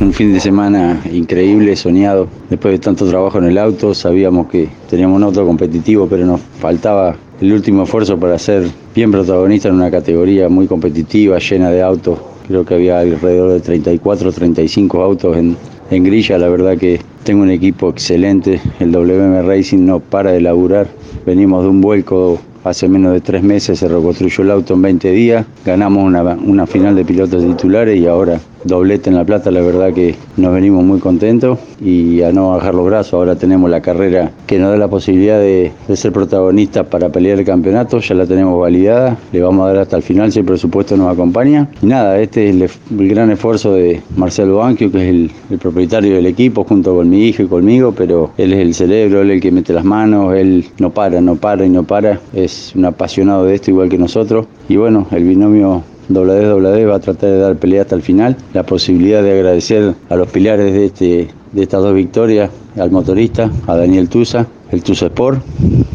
Un 0.00 0.12
fin 0.12 0.32
de 0.32 0.40
semana 0.40 1.00
increíble, 1.12 1.76
soñado. 1.76 2.28
Después 2.50 2.72
de 2.72 2.78
tanto 2.78 3.08
trabajo 3.08 3.38
en 3.38 3.44
el 3.44 3.58
auto, 3.58 3.94
sabíamos 3.94 4.48
que 4.48 4.68
teníamos 4.90 5.16
un 5.16 5.22
auto 5.22 5.46
competitivo, 5.46 6.08
pero 6.08 6.26
nos 6.26 6.40
faltaba 6.58 7.16
el 7.40 7.52
último 7.52 7.84
esfuerzo 7.84 8.18
para 8.18 8.38
ser 8.38 8.68
bien 8.94 9.12
protagonista 9.12 9.68
en 9.68 9.76
una 9.76 9.90
categoría 9.90 10.48
muy 10.48 10.66
competitiva, 10.66 11.38
llena 11.38 11.70
de 11.70 11.82
autos. 11.82 12.18
Creo 12.48 12.64
que 12.64 12.74
había 12.74 12.98
alrededor 12.98 13.52
de 13.52 13.60
34, 13.60 14.32
35 14.32 15.02
autos 15.02 15.36
en, 15.36 15.56
en 15.90 16.04
grilla. 16.04 16.38
La 16.38 16.48
verdad 16.48 16.76
que 16.76 17.00
tengo 17.22 17.42
un 17.42 17.50
equipo 17.50 17.90
excelente. 17.90 18.60
El 18.80 18.90
WM 18.90 19.42
Racing 19.42 19.86
no 19.86 20.00
para 20.00 20.32
de 20.32 20.40
laburar. 20.40 20.88
Venimos 21.24 21.62
de 21.62 21.68
un 21.68 21.80
vuelco 21.80 22.40
Hace 22.64 22.88
menos 22.88 23.12
de 23.12 23.20
tres 23.20 23.42
meses 23.42 23.78
se 23.78 23.88
reconstruyó 23.88 24.42
el 24.42 24.50
auto 24.50 24.72
en 24.72 24.82
20 24.82 25.10
días, 25.10 25.46
ganamos 25.66 26.02
una, 26.02 26.22
una 26.22 26.66
final 26.66 26.96
de 26.96 27.04
pilotos 27.04 27.44
titulares 27.44 28.00
y 28.00 28.06
ahora 28.06 28.40
doblete 28.64 29.10
en 29.10 29.16
La 29.16 29.24
Plata, 29.24 29.50
la 29.50 29.60
verdad 29.60 29.92
que 29.92 30.14
nos 30.36 30.52
venimos 30.52 30.84
muy 30.84 30.98
contentos 30.98 31.58
y 31.80 32.22
a 32.22 32.32
no 32.32 32.50
bajar 32.50 32.74
los 32.74 32.86
brazos, 32.86 33.14
ahora 33.14 33.36
tenemos 33.36 33.70
la 33.70 33.80
carrera 33.80 34.32
que 34.46 34.58
nos 34.58 34.70
da 34.70 34.76
la 34.76 34.88
posibilidad 34.88 35.38
de, 35.38 35.72
ser 35.94 36.12
protagonistas 36.12 36.86
para 36.86 37.10
pelear 37.10 37.38
el 37.38 37.44
campeonato, 37.44 37.98
ya 38.00 38.14
la 38.14 38.26
tenemos 38.26 38.58
validada, 38.60 39.16
le 39.32 39.40
vamos 39.40 39.64
a 39.64 39.68
dar 39.68 39.78
hasta 39.82 39.96
el 39.96 40.02
final 40.02 40.32
si 40.32 40.40
el 40.40 40.44
presupuesto 40.44 40.96
nos 40.96 41.12
acompaña. 41.12 41.68
Y 41.82 41.86
nada, 41.86 42.18
este 42.20 42.48
es 42.48 42.78
el, 42.90 43.08
gran 43.08 43.30
esfuerzo 43.30 43.74
de 43.74 44.02
Marcelo 44.16 44.56
Banquio, 44.56 44.90
que 44.90 44.98
es 44.98 45.08
el, 45.08 45.30
el, 45.50 45.58
propietario 45.58 46.14
del 46.14 46.26
equipo, 46.26 46.64
junto 46.64 46.94
con 46.94 47.08
mi 47.08 47.28
hijo 47.28 47.42
y 47.42 47.46
conmigo, 47.46 47.92
pero 47.92 48.32
él 48.36 48.52
es 48.52 48.60
el 48.60 48.74
cerebro, 48.74 49.22
él 49.22 49.30
es 49.30 49.34
el 49.36 49.40
que 49.40 49.52
mete 49.52 49.72
las 49.72 49.84
manos, 49.84 50.34
él 50.34 50.66
no 50.78 50.90
para, 50.90 51.20
no 51.20 51.36
para 51.36 51.64
y 51.64 51.70
no 51.70 51.84
para, 51.84 52.20
es 52.32 52.72
un 52.74 52.84
apasionado 52.86 53.44
de 53.44 53.54
esto 53.54 53.70
igual 53.70 53.88
que 53.88 53.98
nosotros. 53.98 54.46
Y 54.68 54.76
bueno, 54.76 55.06
el 55.10 55.24
binomio 55.24 55.82
Dobladez 56.08 56.88
va 56.88 56.96
a 56.96 57.00
tratar 57.00 57.30
de 57.30 57.38
dar 57.38 57.56
pelea 57.56 57.82
hasta 57.82 57.94
el 57.94 58.02
final. 58.02 58.36
La 58.52 58.64
posibilidad 58.64 59.22
de 59.22 59.32
agradecer 59.32 59.94
a 60.08 60.16
los 60.16 60.28
pilares 60.28 60.72
de, 60.72 60.86
este, 60.86 61.28
de 61.52 61.62
estas 61.62 61.82
dos 61.82 61.94
victorias, 61.94 62.50
al 62.76 62.90
motorista, 62.90 63.50
a 63.66 63.76
Daniel 63.76 64.08
Tusa, 64.08 64.46
el 64.70 64.82
Tusa 64.82 65.06
Sport, 65.06 65.40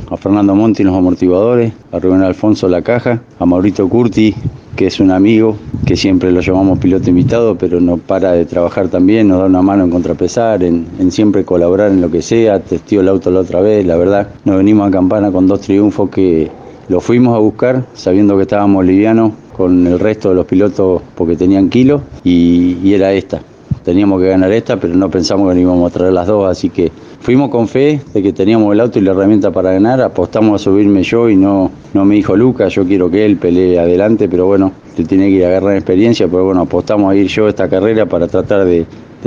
a 0.09 0.17
Fernando 0.17 0.55
Monti 0.55 0.83
los 0.83 0.95
amortiguadores, 0.95 1.73
a 1.91 1.99
Rubén 1.99 2.23
Alfonso 2.23 2.67
la 2.67 2.81
caja, 2.81 3.21
a 3.37 3.45
Maurito 3.45 3.87
Curti, 3.87 4.33
que 4.75 4.87
es 4.87 4.99
un 4.99 5.11
amigo, 5.11 5.57
que 5.85 5.97
siempre 5.97 6.31
lo 6.31 6.39
llamamos 6.39 6.79
piloto 6.79 7.09
invitado, 7.09 7.55
pero 7.57 7.81
no 7.81 7.97
para 7.97 8.31
de 8.31 8.45
trabajar 8.45 8.87
también, 8.87 9.27
nos 9.27 9.39
da 9.39 9.45
una 9.45 9.61
mano 9.61 9.83
en 9.83 9.89
contrapesar, 9.89 10.63
en, 10.63 10.87
en 10.99 11.11
siempre 11.11 11.43
colaborar 11.43 11.91
en 11.91 11.99
lo 11.99 12.09
que 12.09 12.21
sea, 12.21 12.59
testió 12.61 13.01
el 13.01 13.09
auto 13.09 13.29
la 13.29 13.41
otra 13.41 13.61
vez, 13.61 13.85
la 13.85 13.97
verdad, 13.97 14.29
nos 14.45 14.55
venimos 14.55 14.87
a 14.87 14.91
Campana 14.91 15.31
con 15.31 15.47
dos 15.47 15.61
triunfos 15.61 16.09
que 16.09 16.49
lo 16.87 17.01
fuimos 17.01 17.35
a 17.35 17.39
buscar 17.39 17.85
sabiendo 17.93 18.35
que 18.37 18.43
estábamos 18.43 18.85
livianos 18.85 19.33
con 19.59 19.85
el 19.85 19.99
resto 19.99 20.29
de 20.29 20.35
los 20.35 20.45
pilotos 20.45 21.01
porque 21.15 21.35
tenían 21.35 21.67
kilo 21.67 22.01
y, 22.23 22.93
era 22.93 23.11
esta. 23.11 23.41
teníamos 23.83 24.21
que 24.21 24.29
ganar 24.29 24.53
esta, 24.53 24.77
pero 24.77 24.95
no 24.95 25.09
pensamos 25.09 25.53
que 25.53 25.59
íbamos 25.59 25.91
a 25.91 25.93
traer 25.93 26.13
las 26.13 26.27
dos, 26.27 26.49
así 26.49 26.69
que 26.69 26.89
fuimos 27.19 27.49
con 27.49 27.67
fe 27.67 27.99
de 28.13 28.23
que 28.23 28.31
teníamos 28.31 28.71
el 28.71 28.79
auto 28.79 28.99
y 28.99 29.01
la 29.01 29.11
herramienta 29.11 29.51
para 29.51 29.73
ganar, 29.73 29.99
apostamos 29.99 30.61
a 30.61 30.63
subirme 30.63 31.03
yo 31.03 31.29
y 31.29 31.35
no, 31.35 31.71
no 31.93 32.05
me 32.05 32.15
dijo 32.15 32.37
Lucas, 32.37 32.73
yo 32.73 32.85
quiero 32.85 33.11
que 33.11 33.25
él 33.25 33.35
pelee 33.35 33.77
adelante, 33.77 34.29
pero 34.29 34.45
bueno, 34.45 34.71
te 34.95 35.03
tiene 35.03 35.25
que 35.25 35.31
ir 35.31 35.43
a 35.43 35.49
agarrar 35.49 35.75
experiencia, 35.75 36.29
pero 36.29 36.45
bueno, 36.45 36.61
apostamos 36.61 37.11
a 37.11 37.15
ir 37.17 37.27
yo 37.27 37.49
esta 37.49 37.67
carrera 37.67 38.05
para 38.05 38.29
tratar 38.29 38.63
de, 38.63 38.85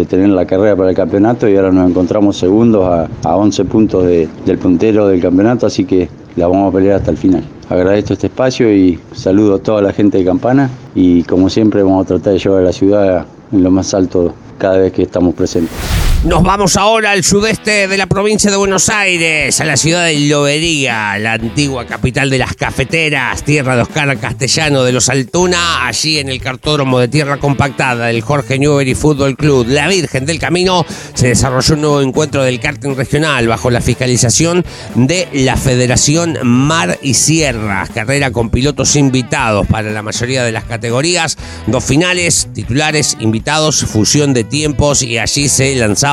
tener 0.09 0.31
la 0.31 0.47
carrera 0.47 0.75
para 0.75 0.89
el 0.89 0.97
campeonato 0.97 1.47
y 1.47 1.57
ahora 1.57 1.71
nos 1.73 1.91
encontramos 1.91 2.39
segundos 2.39 2.87
a, 2.87 3.07
a 3.23 3.37
11 3.37 3.67
puntos 3.67 4.07
del 4.07 4.59
puntero 4.59 5.09
del 5.09 5.21
campeonato, 5.21 5.67
así 5.67 5.85
que 5.85 6.09
la 6.37 6.47
vamos 6.47 6.73
a 6.73 6.77
pelear 6.77 6.97
hasta 6.97 7.11
el 7.11 7.17
final. 7.17 7.45
Agradezco 7.69 8.13
este 8.13 8.27
espacio 8.27 8.75
y 8.75 8.99
saludo 9.13 9.57
a 9.57 9.59
toda 9.59 9.83
la 9.83 9.93
gente 9.93 10.19
de 10.19 10.25
Campana 10.25 10.71
y 10.95 11.23
como 11.25 11.49
siempre 11.49 11.83
vamos 11.83 12.05
a 12.05 12.09
tratar 12.09 12.35
de 12.35 12.39
llevar 12.39 12.61
a 12.61 12.65
la 12.65 12.73
ciudad 12.73 13.27
en 13.51 13.63
lo 13.63 13.71
más 13.71 13.95
alto 13.95 14.35
cada 14.59 14.79
vez 14.79 14.93
que 14.93 15.03
estamos 15.03 15.35
presentes. 15.35 16.02
Nos 16.25 16.45
vamos 16.45 16.77
ahora 16.77 17.11
al 17.11 17.25
sudeste 17.25 17.89
de 17.89 17.97
la 17.97 18.07
provincia 18.07 18.49
de 18.49 18.57
Buenos 18.57 18.89
Aires, 18.91 19.61
a 19.61 19.65
la 19.65 19.77
ciudad 19.77 20.05
de 20.05 20.21
Lobería, 20.21 21.19
la 21.19 21.33
antigua 21.33 21.85
capital 21.85 22.31
de 22.31 22.39
las 22.39 22.55
cafeteras, 22.55 23.43
tierra 23.43 23.75
de 23.75 23.83
Oscar 23.83 24.17
Castellano 24.21 24.85
de 24.85 24.93
los 24.93 25.09
Altuna, 25.09 25.85
allí 25.85 26.21
en 26.21 26.29
el 26.29 26.41
cartódromo 26.41 27.01
de 27.01 27.09
tierra 27.09 27.39
compactada 27.39 28.07
del 28.07 28.23
Jorge 28.23 28.61
Newbery 28.61 28.95
Fútbol 28.95 29.37
Club, 29.37 29.67
La 29.69 29.89
Virgen 29.89 30.25
del 30.25 30.39
Camino, 30.39 30.87
se 31.15 31.27
desarrolló 31.27 31.75
un 31.75 31.81
nuevo 31.81 32.03
encuentro 32.03 32.45
del 32.45 32.61
karting 32.61 32.95
regional 32.95 33.49
bajo 33.49 33.69
la 33.69 33.81
fiscalización 33.81 34.65
de 34.95 35.27
la 35.33 35.57
Federación 35.57 36.39
Mar 36.45 37.01
y 37.03 37.15
Sierra, 37.15 37.85
carrera 37.93 38.31
con 38.31 38.51
pilotos 38.51 38.95
invitados 38.95 39.67
para 39.67 39.91
la 39.91 40.03
mayoría 40.03 40.45
de 40.45 40.53
las 40.53 40.65
categorías, 40.65 41.37
dos 41.67 41.85
finales, 41.85 42.47
titulares, 42.55 43.17
invitados, 43.19 43.85
fusión 43.87 44.33
de 44.35 44.45
tiempos 44.45 45.03
y 45.03 45.19
allí 45.19 45.49
se 45.49 45.75
lanzaba 45.75 46.12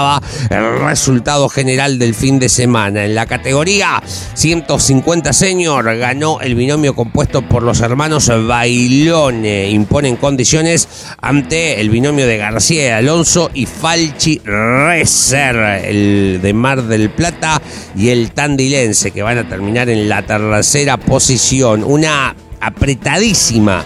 el 0.49 0.79
resultado 0.79 1.49
general 1.49 1.99
del 1.99 2.15
fin 2.15 2.39
de 2.39 2.49
semana. 2.49 3.05
En 3.05 3.15
la 3.15 3.25
categoría 3.25 4.01
150 4.33 5.33
senior 5.33 5.97
ganó 5.97 6.41
el 6.41 6.55
binomio 6.55 6.95
compuesto 6.95 7.41
por 7.41 7.63
los 7.63 7.81
hermanos 7.81 8.31
Bailone. 8.47 9.69
Imponen 9.69 10.15
condiciones 10.15 10.87
ante 11.21 11.81
el 11.81 11.89
binomio 11.89 12.25
de 12.25 12.37
García 12.37 12.97
Alonso 12.97 13.49
y 13.53 13.65
Falchi 13.65 14.39
Reser, 14.43 15.55
el 15.85 16.39
de 16.41 16.53
Mar 16.53 16.83
del 16.83 17.09
Plata 17.09 17.61
y 17.95 18.09
el 18.09 18.31
tandilense, 18.31 19.11
que 19.11 19.21
van 19.21 19.37
a 19.37 19.47
terminar 19.47 19.89
en 19.89 20.07
la 20.09 20.21
tercera 20.21 20.97
posición. 20.97 21.83
Una 21.83 22.35
apretadísima 22.61 23.83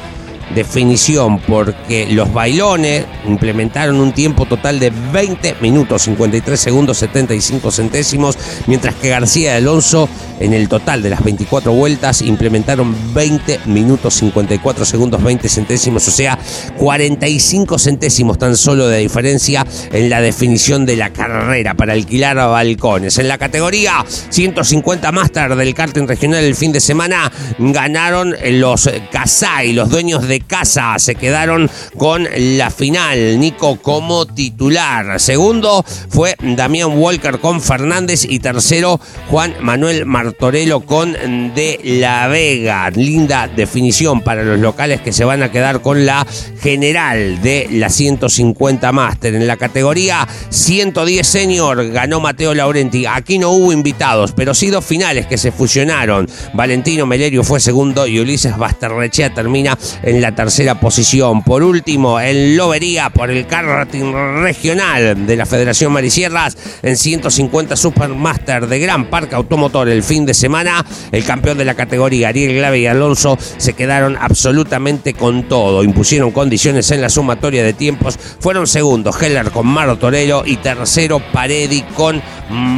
definición 0.53 1.39
porque 1.39 2.07
los 2.09 2.31
bailones 2.33 3.05
implementaron 3.27 3.99
un 3.99 4.11
tiempo 4.11 4.45
total 4.45 4.79
de 4.79 4.91
20 5.11 5.55
minutos 5.61 6.03
53 6.03 6.59
segundos 6.59 6.97
75 6.97 7.71
centésimos, 7.71 8.37
mientras 8.67 8.95
que 8.95 9.09
García 9.09 9.55
Alonso 9.55 10.07
en 10.43 10.53
el 10.53 10.67
total 10.67 11.01
de 11.01 11.09
las 11.09 11.23
24 11.23 11.71
vueltas 11.71 12.21
implementaron 12.21 12.95
20 13.13 13.61
minutos 13.65 14.15
54 14.15 14.85
segundos 14.85 15.23
20 15.23 15.47
centésimos, 15.47 16.07
o 16.07 16.11
sea, 16.11 16.37
45 16.77 17.79
centésimos 17.79 18.37
tan 18.37 18.57
solo 18.57 18.87
de 18.87 18.99
diferencia 18.99 19.65
en 19.91 20.09
la 20.09 20.21
definición 20.21 20.85
de 20.85 20.97
la 20.97 21.11
carrera 21.11 21.73
para 21.75 21.93
alquilar 21.93 22.37
a 22.39 22.47
balcones. 22.47 23.17
En 23.17 23.27
la 23.27 23.37
categoría 23.37 24.05
150 24.29 25.11
Master 25.11 25.55
del 25.55 25.73
karting 25.73 26.07
regional 26.07 26.43
el 26.43 26.55
fin 26.55 26.71
de 26.71 26.79
semana 26.79 27.31
ganaron 27.57 28.35
los 28.51 28.89
Casai, 29.11 29.73
los 29.73 29.89
dueños 29.89 30.27
de 30.27 30.41
casa. 30.41 30.95
Se 30.97 31.15
quedaron 31.15 31.69
con 31.97 32.27
la 32.57 32.69
final. 32.69 33.39
Nico 33.39 33.77
como 33.77 34.25
titular. 34.25 35.19
Segundo 35.19 35.85
fue 36.09 36.35
Damián 36.41 36.97
Walker 36.97 37.39
con 37.39 37.61
Fernández 37.61 38.25
y 38.27 38.39
tercero 38.39 38.99
Juan 39.29 39.55
Manuel 39.61 40.05
Martorello 40.33 40.79
con 40.79 41.13
De 41.53 41.79
La 41.83 42.27
Vega. 42.27 42.89
Linda 42.89 43.47
definición 43.47 44.21
para 44.21 44.43
los 44.43 44.59
locales 44.59 44.99
que 44.99 45.13
se 45.13 45.23
van 45.23 45.43
a 45.43 45.51
quedar 45.51 45.81
con 45.81 46.07
la 46.07 46.25
general 46.59 47.39
de 47.43 47.67
la 47.69 47.89
150 47.89 48.91
Master. 48.91 49.35
En 49.35 49.45
la 49.45 49.57
categoría 49.57 50.27
110 50.49 51.27
Senior 51.27 51.91
ganó 51.91 52.19
Mateo 52.19 52.55
Laurenti. 52.55 53.05
Aquí 53.05 53.37
no 53.37 53.51
hubo 53.51 53.71
invitados, 53.71 54.31
pero 54.31 54.55
sí 54.55 54.71
dos 54.71 54.83
finales 54.83 55.27
que 55.27 55.37
se 55.37 55.51
fusionaron. 55.51 56.27
Valentino 56.53 57.05
Melerio 57.05 57.43
fue 57.43 57.59
segundo 57.59 58.07
y 58.07 58.19
Ulises 58.19 58.57
Basterrechea 58.57 59.35
termina 59.35 59.77
en 60.01 60.19
la 60.19 60.33
tercera 60.33 60.79
posición. 60.79 61.43
Por 61.43 61.61
último, 61.61 62.19
en 62.19 62.57
Lobería 62.57 63.11
por 63.11 63.29
el 63.29 63.45
karting 63.45 64.13
regional 64.41 65.27
de 65.27 65.35
la 65.35 65.45
Federación 65.45 65.93
Marisierras 65.93 66.57
en 66.81 66.97
150 66.97 67.75
Supermaster 67.75 68.65
de 68.65 68.79
Gran 68.79 69.11
Parque 69.11 69.35
Automotor 69.35 69.89
el 69.89 70.01
fin 70.13 70.27
de 70.27 70.35
semana. 70.35 70.85
El 71.11 71.25
campeón 71.25 71.57
de 71.57 71.65
la 71.65 71.73
categoría, 71.73 72.27
Ariel 72.27 72.53
Glave 72.53 72.81
y 72.81 72.85
Alonso, 72.85 73.35
se 73.57 73.73
quedaron 73.73 74.15
absolutamente 74.15 75.15
con 75.15 75.47
todo. 75.49 75.83
Impusieron 75.83 76.29
condiciones 76.29 76.91
en 76.91 77.01
la 77.01 77.09
sumatoria 77.09 77.63
de 77.63 77.73
tiempos. 77.73 78.19
Fueron 78.39 78.67
segundos 78.67 79.19
Heller 79.19 79.49
con 79.49 79.65
Maro 79.65 79.97
Torello 79.97 80.43
y 80.45 80.57
tercero 80.57 81.19
Paredi 81.31 81.81
con 81.95 82.21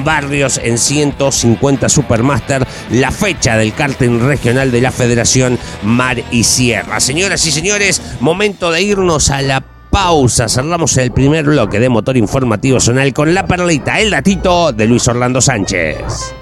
Barrios 0.05 0.61
en 0.63 0.77
150 0.77 1.89
Supermaster. 1.89 2.65
La 2.91 3.11
fecha 3.11 3.57
del 3.57 3.73
karting 3.73 4.21
regional 4.21 4.71
de 4.71 4.79
la 4.79 4.91
Federación 4.93 5.59
Mar 5.83 6.23
y 6.31 6.45
Sierra. 6.45 7.01
Señoras 7.01 7.45
y 7.47 7.51
señores, 7.51 8.01
momento 8.21 8.71
de 8.71 8.81
irnos 8.81 9.29
a 9.29 9.41
la 9.41 9.61
pausa. 9.91 10.47
Cerramos 10.47 10.95
el 10.95 11.11
primer 11.11 11.43
bloque 11.43 11.81
de 11.81 11.89
motor 11.89 12.15
informativo 12.15 12.79
zonal 12.79 13.11
con 13.11 13.33
la 13.33 13.45
perlita, 13.45 13.99
el 13.99 14.11
datito 14.11 14.71
de 14.71 14.85
Luis 14.85 15.05
Orlando 15.09 15.41
Sánchez. 15.41 16.33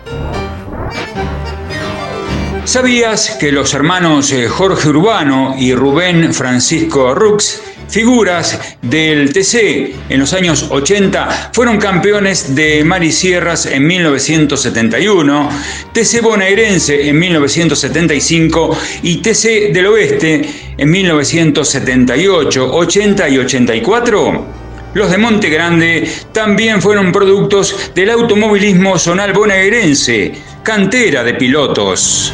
¿Sabías 2.66 3.32
que 3.42 3.52
los 3.52 3.74
hermanos 3.74 4.32
eh, 4.32 4.48
Jorge 4.48 4.88
Urbano 4.88 5.54
y 5.60 5.76
Rubén 5.76 6.34
Francisco 6.34 7.14
Rux 7.14 7.62
figuras 7.90 8.78
del 8.82 9.34
TC 9.34 9.94
en 10.08 10.20
los 10.20 10.32
años 10.32 10.68
80 10.70 11.52
fueron 11.54 11.78
campeones 11.78 12.56
de 12.56 12.86
Marisierras 12.86 13.66
en 13.66 13.86
1971, 13.86 15.50
TC 15.92 16.22
bonaerense 16.22 17.10
en 17.10 17.20
1975 17.20 18.78
y 19.04 19.18
TC 19.18 19.74
del 19.74 19.88
Oeste 19.88 20.50
en 20.78 20.90
1978, 20.90 22.74
80 22.74 23.30
y 23.30 23.38
84. 23.40 24.46
Los 24.94 25.12
de 25.12 25.18
Monte 25.18 25.50
Grande 25.50 26.10
también 26.32 26.82
fueron 26.82 27.12
productos 27.12 27.92
del 27.94 28.10
automovilismo 28.10 28.98
zonal 28.98 29.34
bonaerense, 29.34 30.32
cantera 30.64 31.24
de 31.24 31.34
pilotos. 31.34 32.34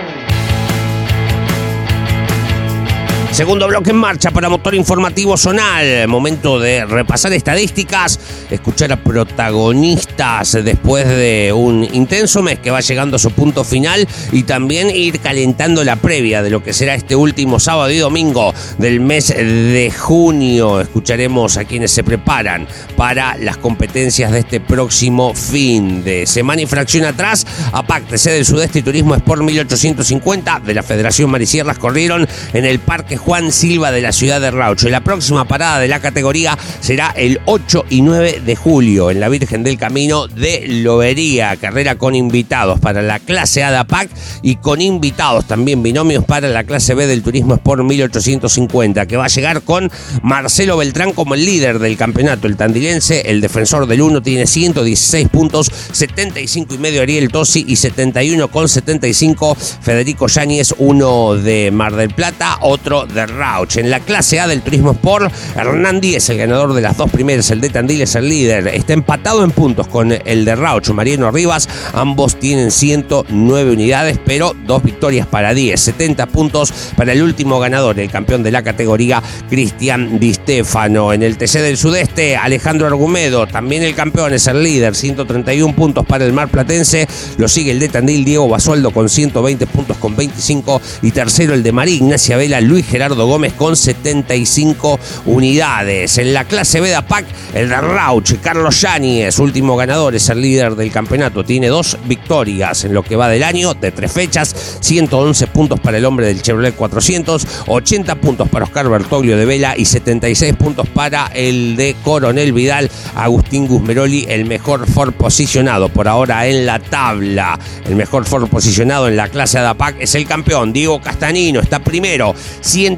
Segundo 3.31 3.65
bloque 3.65 3.91
en 3.91 3.95
marcha 3.95 4.29
para 4.29 4.49
Motor 4.49 4.75
Informativo 4.75 5.37
Zonal. 5.37 6.05
Momento 6.09 6.59
de 6.59 6.83
repasar 6.83 7.31
estadísticas, 7.31 8.19
escuchar 8.49 8.91
a 8.91 8.97
protagonistas 8.97 10.59
después 10.65 11.07
de 11.07 11.53
un 11.55 11.87
intenso 11.93 12.41
mes 12.41 12.59
que 12.59 12.71
va 12.71 12.81
llegando 12.81 13.15
a 13.15 13.19
su 13.19 13.31
punto 13.31 13.63
final 13.63 14.05
y 14.33 14.43
también 14.43 14.91
ir 14.93 15.21
calentando 15.21 15.81
la 15.85 15.95
previa 15.95 16.43
de 16.43 16.49
lo 16.49 16.61
que 16.61 16.73
será 16.73 16.93
este 16.93 17.15
último 17.15 17.57
sábado 17.61 17.89
y 17.89 17.99
domingo 17.99 18.53
del 18.77 18.99
mes 18.99 19.29
de 19.29 19.93
junio. 19.97 20.81
Escucharemos 20.81 21.55
a 21.55 21.63
quienes 21.63 21.91
se 21.91 22.03
preparan 22.03 22.67
para 22.97 23.37
las 23.37 23.55
competencias 23.55 24.33
de 24.33 24.39
este 24.39 24.59
próximo 24.59 25.33
fin 25.33 26.03
de 26.03 26.27
semana 26.27 26.63
y 26.63 26.65
fracción 26.65 27.05
atrás. 27.05 27.47
APAC, 27.71 28.13
sede 28.17 28.35
del 28.35 28.45
Sudeste 28.45 28.79
y 28.79 28.81
Turismo 28.81 29.15
Sport 29.15 29.41
1850 29.41 30.59
de 30.65 30.73
la 30.73 30.83
Federación 30.83 31.31
Marisierras 31.31 31.77
corrieron 31.77 32.27
en 32.53 32.65
el 32.65 32.79
Parque 32.79 33.20
Juan 33.21 33.51
Silva 33.51 33.91
de 33.91 34.01
la 34.01 34.11
ciudad 34.11 34.41
de 34.41 34.51
Raucho. 34.51 34.87
Y 34.87 34.91
la 34.91 35.03
próxima 35.03 35.45
parada 35.45 35.79
de 35.79 35.87
la 35.87 35.99
categoría 35.99 36.57
será 36.79 37.13
el 37.15 37.39
8 37.45 37.85
y 37.89 38.01
9 38.01 38.41
de 38.45 38.55
julio 38.55 39.11
en 39.11 39.19
la 39.19 39.29
Virgen 39.29 39.63
del 39.63 39.77
Camino 39.77 40.27
de 40.27 40.65
Lobería. 40.67 41.55
Carrera 41.55 41.95
con 41.95 42.15
invitados 42.15 42.79
para 42.79 43.01
la 43.01 43.19
clase 43.19 43.63
A 43.63 43.71
de 43.71 43.77
APAC 43.77 44.09
y 44.41 44.55
con 44.55 44.81
invitados 44.81 45.45
también 45.45 45.83
binomios 45.83 46.25
para 46.25 46.49
la 46.49 46.63
clase 46.63 46.95
B 46.95 47.07
del 47.07 47.21
Turismo 47.21 47.55
Sport 47.55 47.83
1850, 47.83 49.05
que 49.05 49.17
va 49.17 49.25
a 49.25 49.29
llegar 49.29 49.61
con 49.61 49.91
Marcelo 50.23 50.77
Beltrán 50.77 51.13
como 51.13 51.35
el 51.35 51.45
líder 51.45 51.79
del 51.79 51.97
campeonato. 51.97 52.47
El 52.47 52.57
tandilense, 52.57 53.21
el 53.29 53.41
defensor 53.41 53.87
del 53.87 54.01
1, 54.01 54.21
tiene 54.21 54.47
116 54.47 55.29
puntos, 55.29 55.71
75 55.91 56.73
y 56.75 56.77
medio 56.79 57.01
Ariel 57.01 57.29
Tosi 57.29 57.65
y 57.67 57.75
71 57.75 58.47
con 58.49 58.67
75 58.67 59.55
Federico 59.55 60.27
Yáñez, 60.27 60.73
uno 60.77 61.35
de 61.35 61.71
Mar 61.71 61.95
del 61.95 62.13
Plata, 62.13 62.57
otro 62.61 63.05
de 63.13 63.25
Rauch. 63.25 63.77
En 63.77 63.89
la 63.89 63.99
clase 63.99 64.39
A 64.39 64.47
del 64.47 64.61
Turismo 64.61 64.91
Sport, 64.91 65.31
Hernán 65.55 66.01
Díez, 66.01 66.29
el 66.29 66.37
ganador 66.37 66.73
de 66.73 66.81
las 66.81 66.97
dos 66.97 67.09
primeras, 67.09 67.51
el 67.51 67.61
de 67.61 67.69
Tandil 67.69 68.01
es 68.01 68.15
el 68.15 68.27
líder. 68.27 68.67
Está 68.67 68.93
empatado 68.93 69.43
en 69.43 69.51
puntos 69.51 69.87
con 69.87 70.11
el 70.11 70.45
de 70.45 70.55
Rauch, 70.55 70.89
Mariano 70.89 71.31
Rivas. 71.31 71.67
Ambos 71.93 72.39
tienen 72.39 72.71
109 72.71 73.71
unidades, 73.71 74.19
pero 74.25 74.55
dos 74.65 74.83
victorias 74.83 75.27
para 75.27 75.53
10. 75.53 75.79
70 75.79 76.25
puntos 76.27 76.73
para 76.95 77.13
el 77.13 77.21
último 77.21 77.59
ganador, 77.59 77.99
el 77.99 78.09
campeón 78.09 78.43
de 78.43 78.51
la 78.51 78.63
categoría, 78.63 79.21
Cristian 79.49 80.19
Di 80.19 80.33
Stefano. 80.33 81.13
En 81.13 81.23
el 81.23 81.37
TC 81.37 81.59
del 81.59 81.77
Sudeste, 81.77 82.37
Alejandro 82.37 82.87
Argumedo, 82.87 83.47
también 83.47 83.83
el 83.83 83.95
campeón, 83.95 84.33
es 84.33 84.47
el 84.47 84.63
líder. 84.63 84.95
131 84.95 85.75
puntos 85.75 86.05
para 86.05 86.25
el 86.25 86.33
Mar 86.33 86.49
Platense. 86.49 87.07
Lo 87.37 87.47
sigue 87.47 87.71
el 87.71 87.79
de 87.79 87.89
Tandil, 87.89 88.23
Diego 88.23 88.47
Basualdo, 88.47 88.91
con 88.91 89.09
120 89.09 89.67
puntos 89.67 89.97
con 89.97 90.15
25. 90.15 90.81
Y 91.01 91.11
tercero, 91.11 91.53
el 91.53 91.63
de 91.63 91.71
María 91.71 91.95
Ignacia 91.95 92.37
Vela, 92.37 92.61
Luis 92.61 92.85
Gerardo 92.85 93.00
Gerardo 93.01 93.25
Gómez 93.25 93.53
con 93.53 93.75
75 93.75 94.99
unidades. 95.25 96.19
En 96.19 96.35
la 96.35 96.45
clase 96.45 96.79
B 96.79 96.89
de 96.89 96.93
APAC, 96.93 97.25
el 97.55 97.67
de 97.67 97.81
Rauch, 97.81 98.35
Carlos 98.43 98.79
Yáñez, 98.79 99.39
último 99.39 99.75
ganador, 99.75 100.13
es 100.13 100.29
el 100.29 100.39
líder 100.39 100.75
del 100.75 100.91
campeonato. 100.91 101.43
Tiene 101.43 101.69
dos 101.69 101.97
victorias 102.05 102.85
en 102.85 102.93
lo 102.93 103.01
que 103.01 103.15
va 103.15 103.27
del 103.27 103.41
año, 103.41 103.73
de 103.73 103.91
tres 103.91 104.11
fechas, 104.11 104.77
111 104.81 105.47
puntos 105.47 105.79
para 105.79 105.97
el 105.97 106.05
hombre 106.05 106.27
del 106.27 106.43
Chevrolet 106.43 106.75
400, 106.75 107.47
80 107.65 108.15
puntos 108.17 108.47
para 108.49 108.65
Oscar 108.65 108.87
Bertoglio 108.87 109.35
de 109.35 109.45
Vela 109.45 109.73
y 109.75 109.85
76 109.85 110.53
puntos 110.53 110.87
para 110.87 111.25
el 111.33 111.75
de 111.75 111.95
Coronel 112.03 112.53
Vidal, 112.53 112.91
Agustín 113.15 113.65
Guzmeroli, 113.65 114.27
el 114.29 114.45
mejor 114.45 114.85
Ford 114.85 115.13
posicionado 115.13 115.89
por 115.89 116.07
ahora 116.07 116.45
en 116.45 116.67
la 116.67 116.77
tabla. 116.77 117.57
El 117.89 117.95
mejor 117.95 118.25
Ford 118.25 118.47
posicionado 118.47 119.07
en 119.07 119.17
la 119.17 119.27
clase 119.27 119.57
de 119.57 119.65
APAC 119.65 119.95
es 120.01 120.13
el 120.13 120.27
campeón, 120.27 120.71
Diego 120.71 121.01
Castanino, 121.01 121.61
está 121.61 121.79
primero, 121.79 122.35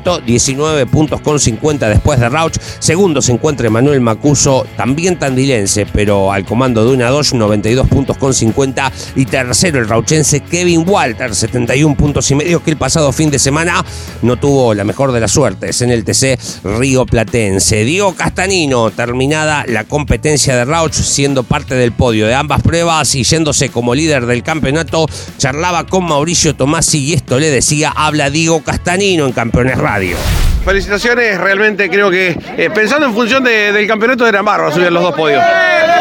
119 0.01 0.87
puntos 0.87 1.21
con 1.21 1.39
50 1.39 1.87
después 1.89 2.19
de 2.19 2.29
Rauch. 2.29 2.57
Segundo 2.79 3.21
se 3.21 3.31
encuentra 3.31 3.69
Manuel 3.69 4.01
Macuso, 4.01 4.65
también 4.75 5.19
tandilense, 5.19 5.85
pero 5.85 6.31
al 6.31 6.45
comando 6.45 6.83
de 6.85 6.93
una 6.93 7.09
2, 7.09 7.35
92 7.35 7.87
puntos 7.87 8.17
con 8.17 8.33
50. 8.33 8.91
Y 9.15 9.25
tercero 9.25 9.79
el 9.79 9.87
rauchense 9.87 10.39
Kevin 10.41 10.83
Walter, 10.87 11.35
71 11.35 11.95
puntos 11.95 12.29
y 12.31 12.35
medio, 12.35 12.63
que 12.63 12.71
el 12.71 12.77
pasado 12.77 13.11
fin 13.11 13.29
de 13.29 13.37
semana 13.37 13.85
no 14.21 14.37
tuvo 14.37 14.73
la 14.73 14.83
mejor 14.83 15.11
de 15.11 15.19
las 15.19 15.31
suertes 15.31 15.81
en 15.81 15.91
el 15.91 16.03
TC 16.03 16.39
Río 16.63 17.05
Platense. 17.05 17.83
Diego 17.83 18.15
Castanino, 18.15 18.89
terminada 18.91 19.65
la 19.67 19.83
competencia 19.83 20.55
de 20.55 20.65
Rauch, 20.65 20.93
siendo 20.93 21.43
parte 21.43 21.75
del 21.75 21.91
podio 21.91 22.25
de 22.25 22.33
ambas 22.33 22.61
pruebas 22.61 23.13
y 23.15 23.23
yéndose 23.23 23.69
como 23.69 23.93
líder 23.93 24.25
del 24.25 24.43
campeonato, 24.43 25.07
charlaba 25.37 25.85
con 25.85 26.05
Mauricio 26.05 26.55
Tomasi 26.55 26.99
y 26.99 27.13
esto 27.13 27.39
le 27.39 27.49
decía, 27.49 27.91
habla 27.95 28.29
Diego 28.29 28.63
Castanino 28.63 29.25
en 29.25 29.33
campeones 29.33 29.77
radio. 29.83 30.52
Felicitaciones, 30.63 31.39
realmente 31.39 31.89
creo 31.89 32.09
que 32.09 32.37
eh, 32.57 32.69
pensando 32.73 33.05
en 33.05 33.13
función 33.13 33.43
del 33.43 33.85
campeonato 33.85 34.25
eran 34.25 34.45
bárbaros 34.45 34.73
subir 34.73 34.91
los 34.91 35.03
dos 35.03 35.13
podios. 35.13 35.43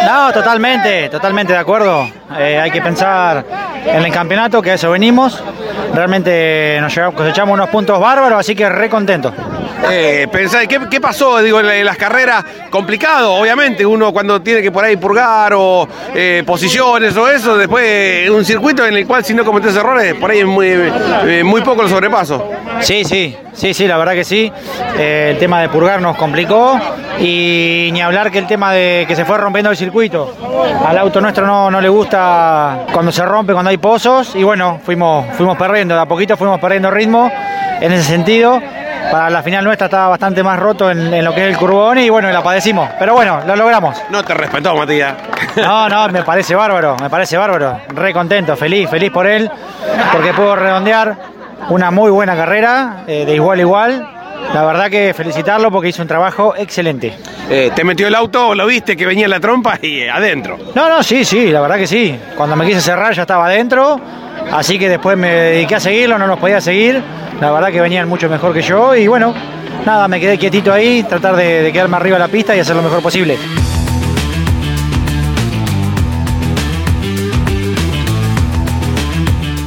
No, 0.07 0.33
totalmente, 0.33 1.09
totalmente 1.09 1.53
de 1.53 1.59
acuerdo. 1.59 2.09
Eh, 2.39 2.61
hay 2.61 2.71
que 2.71 2.81
pensar 2.81 3.45
en 3.85 4.05
el 4.05 4.13
campeonato, 4.13 4.63
que 4.63 4.71
a 4.71 4.75
eso 4.75 4.91
venimos. 4.91 5.43
Realmente 5.95 6.79
nos 6.81 6.95
cosechamos 7.15 7.55
unos 7.55 7.69
puntos 7.71 7.99
bárbaros, 7.99 8.39
así 8.39 8.55
que 8.55 8.69
re 8.69 8.89
contento. 8.89 9.33
Eh, 9.91 10.29
¿qué, 10.91 11.01
pasó 11.01 11.43
digo, 11.43 11.61
en 11.61 11.85
las 11.85 11.97
carreras? 11.97 12.45
Complicado, 12.71 13.35
obviamente, 13.35 13.85
uno 13.85 14.13
cuando 14.13 14.41
tiene 14.41 14.63
que 14.63 14.71
por 14.71 14.85
ahí 14.85 14.97
purgar 14.97 15.53
o 15.55 15.89
eh, 16.15 16.43
posiciones 16.47 17.17
o 17.17 17.29
eso, 17.29 17.57
después 17.57 18.29
un 18.31 18.45
circuito 18.45 18.87
en 18.87 18.95
el 18.95 19.07
cual 19.07 19.25
si 19.25 19.35
no 19.35 19.45
cometes 19.45 19.75
errores, 19.75 20.15
por 20.15 20.31
ahí 20.31 20.41
es 20.41 20.47
muy, 20.47 20.69
eh, 20.69 21.43
muy 21.45 21.63
poco 21.63 21.83
el 21.83 21.89
sobrepaso. 21.89 22.49
Sí, 22.81 23.05
sí, 23.05 23.37
sí, 23.53 23.75
sí, 23.75 23.87
la 23.87 23.97
verdad 23.97 24.13
que 24.13 24.25
sí. 24.25 24.52
El 24.99 25.39
tema 25.39 25.61
de 25.61 25.69
purgar 25.69 26.01
nos 26.01 26.17
complicó 26.17 26.79
y 27.19 27.91
ni 27.93 28.01
hablar 28.01 28.31
que 28.31 28.39
el 28.39 28.47
tema 28.47 28.73
de 28.73 29.05
que 29.07 29.17
se 29.17 29.25
fue 29.25 29.39
rompiendo 29.39 29.71
el 29.71 29.77
circuito. 29.77 30.35
Al 30.87 30.99
auto 30.99 31.21
nuestro 31.21 31.47
no, 31.47 31.71
no 31.71 31.81
le 31.81 31.89
gusta 31.89 32.87
cuando 32.93 33.13
se 33.13 33.25
rompe, 33.25 33.53
cuando 33.53 33.71
hay 33.71 33.79
pozos 33.79 34.35
y 34.35 34.43
bueno, 34.43 34.81
fuimos, 34.85 35.27
fuimos 35.37 35.57
perdiendo, 35.57 35.95
de 35.95 36.01
a 36.01 36.07
poquito 36.07 36.37
fuimos 36.37 36.61
perdiendo 36.61 36.91
ritmo 36.91 37.31
en 37.81 37.93
ese 37.93 38.05
sentido 38.05 38.61
para 39.11 39.29
la 39.29 39.43
final 39.43 39.65
nuestra 39.65 39.87
estaba 39.87 40.09
bastante 40.09 40.43
más 40.43 40.59
roto 40.59 40.91
en, 40.91 41.13
en 41.13 41.25
lo 41.25 41.35
que 41.35 41.47
es 41.47 41.53
el 41.53 41.59
curbón 41.59 41.99
y 41.99 42.09
bueno, 42.09 42.31
la 42.31 42.43
padecimos. 42.43 42.89
Pero 42.99 43.13
bueno, 43.15 43.41
lo 43.47 43.57
logramos. 43.57 44.01
No 44.11 44.25
te 44.25 44.33
respetó, 44.35 44.75
Matías. 44.75 45.15
No, 45.57 45.87
no, 45.87 46.09
me 46.09 46.23
parece 46.23 46.55
bárbaro, 46.55 46.97
me 46.99 47.11
parece 47.11 47.37
bárbaro. 47.37 47.79
Re 47.89 48.15
contento, 48.15 48.57
feliz, 48.57 48.89
feliz 48.89 49.11
por 49.11 49.27
él, 49.27 49.51
porque 50.11 50.33
pudo 50.33 50.57
redondear 50.57 51.15
una 51.69 51.91
muy 51.91 52.11
buena 52.11 52.35
carrera, 52.35 53.05
eh, 53.07 53.27
de 53.27 53.35
igual 53.35 53.59
a 53.59 53.61
igual. 53.61 54.09
La 54.55 54.65
verdad 54.65 54.91
que 54.91 55.15
felicitarlo 55.15 55.71
porque 55.71 55.89
hizo 55.89 56.03
un 56.03 56.09
trabajo 56.09 56.55
excelente. 56.57 57.15
Eh, 57.49 57.71
¿Te 57.75 57.85
metió 57.85 58.07
el 58.07 58.15
auto, 58.15 58.55
lo 58.55 58.67
viste 58.67 58.97
que 58.97 59.07
venía 59.07 59.25
en 59.25 59.31
la 59.31 59.41
trompa 59.41 59.79
y 59.83 60.01
eh, 60.01 60.11
adentro? 60.11 60.59
No, 60.75 60.89
no, 60.89 61.03
sí, 61.03 61.25
sí, 61.25 61.51
la 61.51 61.61
verdad 61.61 61.77
que 61.77 61.87
sí. 61.87 62.15
Cuando 62.37 62.55
me 62.57 62.67
quise 62.67 62.81
cerrar 62.81 63.15
ya 63.15 63.23
estaba 63.23 63.47
adentro, 63.47 64.01
así 64.51 64.79
que 64.79 64.89
después 64.89 65.17
me 65.17 65.31
dediqué 65.31 65.77
a 65.77 65.81
seguirlo, 65.81 66.19
no 66.19 66.27
los 66.27 66.39
podía 66.39 66.61
seguir. 66.61 67.03
La 67.41 67.51
verdad 67.51 67.71
que 67.71 67.81
venían 67.81 68.09
mucho 68.09 68.29
mejor 68.29 68.53
que 68.53 68.63
yo 68.63 68.95
y 68.95 69.07
bueno, 69.07 69.35
nada, 69.87 70.07
me 70.07 70.21
quedé 70.21 70.39
quietito 70.39 70.73
ahí, 70.73 71.03
tratar 71.03 71.35
de, 71.35 71.63
de 71.63 71.73
quedarme 71.73 71.97
arriba 71.97 72.17
de 72.17 72.25
la 72.25 72.29
pista 72.29 72.55
y 72.55 72.61
hacer 72.61 72.77
lo 72.77 72.83
mejor 72.83 73.03
posible. 73.03 73.39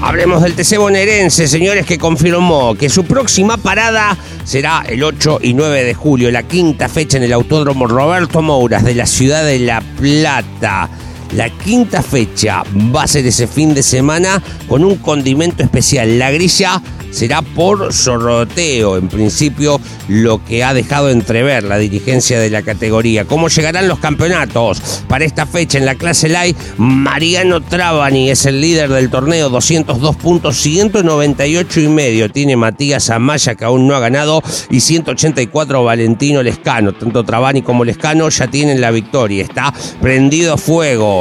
Hablemos 0.02 0.44
del 0.44 0.54
TC 0.54 0.78
bonaerense, 0.78 1.48
señores, 1.48 1.84
que 1.86 1.98
confirmó 1.98 2.76
que 2.76 2.90
su 2.90 3.06
próxima 3.06 3.58
parada 3.58 4.16
será 4.46 4.86
el 4.88 5.04
8 5.04 5.40
y 5.42 5.54
9 5.54 5.84
de 5.84 5.94
julio, 5.94 6.32
la 6.32 6.44
quinta 6.44 6.88
fecha 6.88 7.18
en 7.18 7.24
el 7.24 7.34
Autódromo 7.34 7.88
Roberto 7.88 8.42
Mouras 8.42 8.86
de 8.86 8.96
la 8.96 9.06
ciudad 9.06 9.44
de 9.44 9.60
La 9.60 9.82
Plata. 9.82 10.90
La 11.36 11.50
quinta 11.50 12.02
fecha 12.02 12.64
va 12.96 13.04
a 13.04 13.08
ser 13.08 13.26
ese 13.26 13.46
fin 13.46 13.74
de 13.74 13.84
semana 13.84 14.42
con 14.70 14.86
un 14.86 14.96
condimento 14.96 15.64
especial. 15.64 16.18
La 16.18 16.32
grilla 16.32 16.82
será 17.12 17.42
por 17.42 17.94
sorteo, 17.94 18.98
en 18.98 19.08
principio 19.08 19.80
lo 20.10 20.44
que 20.44 20.64
ha 20.64 20.74
dejado 20.74 21.10
entrever 21.10 21.64
la 21.64 21.78
dirigencia 21.78 22.40
de 22.40 22.50
la 22.50 22.62
categoría. 22.62 23.26
¿Cómo 23.26 23.48
llegarán 23.48 23.88
los 23.88 24.00
campeonatos? 24.00 25.04
Para 25.08 25.26
esta 25.26 25.46
fecha 25.46 25.78
en 25.78 25.86
la 25.86 25.96
clase 25.96 26.28
Light, 26.30 26.58
Mariano 26.78 27.62
Trabani 27.62 28.30
es 28.30 28.46
el 28.46 28.60
líder 28.60 28.90
del 28.90 29.10
torneo, 29.10 29.50
202 29.50 30.16
puntos, 30.18 30.58
198 30.58 31.82
y 31.82 31.88
medio. 31.88 32.30
Tiene 32.30 32.58
Matías 32.58 33.10
Amaya 33.10 33.56
que 33.56 33.66
aún 33.66 33.88
no 33.88 33.96
ha 33.96 34.00
ganado 34.00 34.42
y 34.70 34.82
184 34.82 35.84
Valentino 35.84 36.44
Lescano. 36.44 36.94
Tanto 36.94 37.24
Trabani 37.24 37.62
como 37.62 37.86
Lescano 37.86 38.30
ya 38.30 38.48
tienen 38.48 38.82
la 38.82 38.92
victoria. 38.92 39.44
Está 39.44 39.74
prendido 40.02 40.54
a 40.54 40.58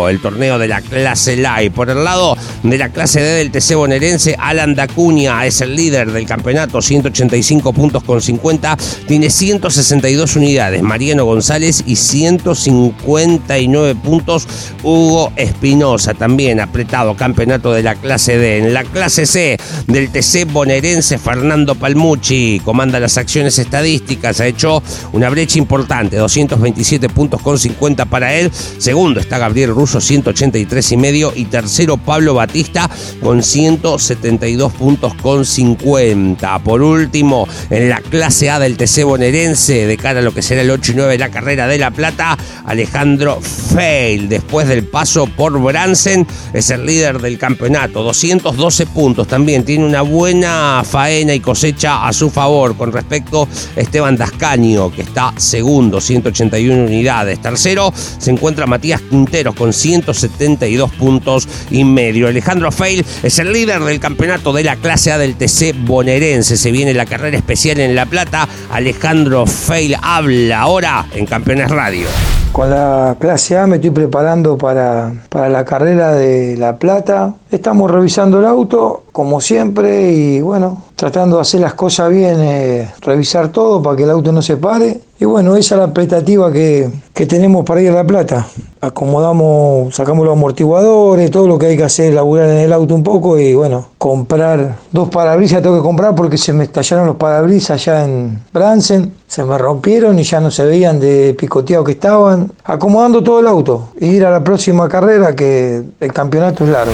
el 0.08 0.20
torneo 0.20 0.58
de 0.58 0.68
la 0.68 0.80
clase 0.80 1.36
Light. 1.36 1.72
Por 1.72 1.90
el 1.90 2.04
lado 2.04 2.36
de 2.62 2.78
la 2.78 2.88
clase 2.90 3.20
D 3.20 3.38
del 3.38 3.50
TC 3.50 3.74
bonaerense, 3.74 4.36
Alan 4.38 4.74
Dacuña 4.74 5.44
es 5.46 5.60
el 5.60 5.74
líder 5.76 6.12
del 6.12 6.26
campeonato, 6.26 6.80
185 6.80 7.72
puntos 7.72 8.02
con 8.04 8.20
50, 8.20 8.76
tiene 9.06 9.30
162 9.30 10.36
unidades. 10.36 10.82
Mariano 10.82 11.24
González 11.24 11.84
y 11.86 11.96
159 11.96 13.94
puntos. 13.96 14.46
Hugo 14.82 15.32
Espinosa 15.36 16.14
también 16.14 16.60
apretado 16.60 17.14
campeonato 17.16 17.72
de 17.72 17.82
la 17.82 17.94
clase 17.94 18.38
D. 18.38 18.58
En 18.58 18.74
la 18.74 18.84
clase 18.84 19.26
C 19.26 19.56
del 19.86 20.10
TC 20.10 20.46
bonaerense, 20.50 21.18
Fernando 21.18 21.74
Palmucci 21.74 22.60
comanda 22.64 23.00
las 23.00 23.18
acciones 23.18 23.58
estadísticas, 23.58 24.40
ha 24.40 24.46
hecho 24.46 24.82
una 25.12 25.30
brecha 25.30 25.58
importante, 25.58 26.16
227 26.16 27.08
puntos 27.08 27.40
con 27.40 27.58
50 27.58 28.04
para 28.06 28.34
él. 28.34 28.50
Segundo 28.78 29.20
está 29.20 29.38
Gabriel 29.38 29.72
Russo, 29.84 30.00
183 30.00 30.92
y 30.92 30.96
medio. 30.96 31.32
Y 31.36 31.44
tercero 31.44 31.98
Pablo 31.98 32.32
Batista 32.32 32.88
con 33.20 33.42
172 33.42 34.72
puntos 34.72 35.12
con 35.16 35.44
50. 35.44 36.58
Por 36.60 36.80
último, 36.80 37.46
en 37.68 37.90
la 37.90 38.00
clase 38.00 38.48
A 38.48 38.58
del 38.58 38.78
TC 38.78 39.04
bonaerense, 39.04 39.86
de 39.86 39.96
cara 39.98 40.20
a 40.20 40.22
lo 40.22 40.32
que 40.32 40.40
será 40.40 40.62
el 40.62 40.70
8 40.70 40.92
y 40.92 40.94
9 40.94 41.12
de 41.12 41.18
la 41.18 41.28
carrera 41.28 41.66
de 41.66 41.76
La 41.76 41.90
Plata, 41.90 42.38
Alejandro 42.64 43.42
Feil, 43.42 44.26
después 44.26 44.68
del 44.68 44.84
paso 44.84 45.26
por 45.26 45.60
Bransen, 45.60 46.26
es 46.54 46.70
el 46.70 46.86
líder 46.86 47.20
del 47.20 47.36
campeonato, 47.36 48.02
212 48.02 48.86
puntos 48.86 49.28
también, 49.28 49.66
tiene 49.66 49.84
una 49.84 50.00
buena 50.00 50.82
faena 50.82 51.34
y 51.34 51.40
cosecha 51.40 52.06
a 52.06 52.12
su 52.14 52.30
favor 52.30 52.74
con 52.74 52.90
respecto 52.90 53.46
a 53.76 53.80
Esteban 53.80 54.16
Dascaño, 54.16 54.90
que 54.90 55.02
está 55.02 55.34
segundo, 55.36 56.00
181 56.00 56.84
unidades. 56.84 57.38
Tercero 57.42 57.92
se 57.94 58.30
encuentra 58.30 58.66
Matías 58.66 59.02
Quinteros 59.02 59.54
con 59.54 59.73
172 59.74 60.90
puntos 60.92 61.48
y 61.70 61.84
medio. 61.84 62.28
Alejandro 62.28 62.70
Feil 62.72 63.04
es 63.22 63.38
el 63.38 63.52
líder 63.52 63.82
del 63.82 64.00
campeonato 64.00 64.52
de 64.52 64.64
la 64.64 64.76
clase 64.76 65.12
A 65.12 65.18
del 65.18 65.36
TC 65.36 65.74
bonaerense. 65.84 66.56
Se 66.56 66.70
viene 66.70 66.94
la 66.94 67.06
carrera 67.06 67.36
especial 67.36 67.80
en 67.80 67.94
La 67.94 68.06
Plata. 68.06 68.48
Alejandro 68.70 69.46
Feil 69.46 69.96
habla 70.02 70.60
ahora 70.60 71.06
en 71.14 71.26
Campeones 71.26 71.70
Radio. 71.70 72.06
Con 72.52 72.70
la 72.70 73.16
clase 73.18 73.58
A 73.58 73.66
me 73.66 73.76
estoy 73.76 73.90
preparando 73.90 74.56
para, 74.56 75.12
para 75.28 75.48
la 75.48 75.64
carrera 75.64 76.12
de 76.12 76.56
La 76.56 76.76
Plata. 76.76 77.34
Estamos 77.50 77.90
revisando 77.90 78.38
el 78.38 78.44
auto, 78.44 79.04
como 79.10 79.40
siempre, 79.40 80.12
y 80.12 80.40
bueno, 80.40 80.84
tratando 80.94 81.36
de 81.36 81.42
hacer 81.42 81.60
las 81.60 81.74
cosas 81.74 82.10
bien, 82.10 82.36
eh, 82.40 82.88
revisar 83.00 83.48
todo 83.48 83.82
para 83.82 83.96
que 83.96 84.04
el 84.04 84.10
auto 84.10 84.30
no 84.30 84.40
se 84.40 84.56
pare. 84.56 85.00
Y 85.24 85.26
bueno, 85.26 85.56
esa 85.56 85.76
es 85.76 85.78
la 85.78 85.84
expectativa 85.86 86.52
que, 86.52 86.86
que 87.14 87.24
tenemos 87.24 87.64
para 87.64 87.80
ir 87.80 87.88
a 87.88 87.94
La 87.94 88.04
Plata. 88.04 88.46
Acomodamos, 88.82 89.94
sacamos 89.94 90.26
los 90.26 90.36
amortiguadores, 90.36 91.30
todo 91.30 91.48
lo 91.48 91.58
que 91.58 91.64
hay 91.64 91.78
que 91.78 91.84
hacer, 91.84 92.12
laburar 92.12 92.50
en 92.50 92.58
el 92.58 92.70
auto 92.74 92.94
un 92.94 93.02
poco 93.02 93.38
y 93.38 93.54
bueno, 93.54 93.86
comprar 93.96 94.76
dos 94.92 95.08
parabrisas 95.08 95.62
tengo 95.62 95.76
que 95.76 95.82
comprar 95.82 96.14
porque 96.14 96.36
se 96.36 96.52
me 96.52 96.64
estallaron 96.64 97.06
los 97.06 97.16
parabrisas 97.16 97.70
allá 97.70 98.04
en 98.04 98.38
Bransen, 98.52 99.14
se 99.26 99.42
me 99.44 99.56
rompieron 99.56 100.18
y 100.18 100.24
ya 100.24 100.40
no 100.40 100.50
se 100.50 100.66
veían 100.66 101.00
de 101.00 101.32
picoteado 101.32 101.84
que 101.84 101.92
estaban. 101.92 102.52
Acomodando 102.62 103.22
todo 103.22 103.40
el 103.40 103.46
auto 103.46 103.92
y 103.98 104.08
ir 104.08 104.26
a 104.26 104.30
la 104.30 104.44
próxima 104.44 104.90
carrera 104.90 105.34
que 105.34 105.84
el 106.00 106.12
campeonato 106.12 106.64
es 106.64 106.70
largo. 106.70 106.92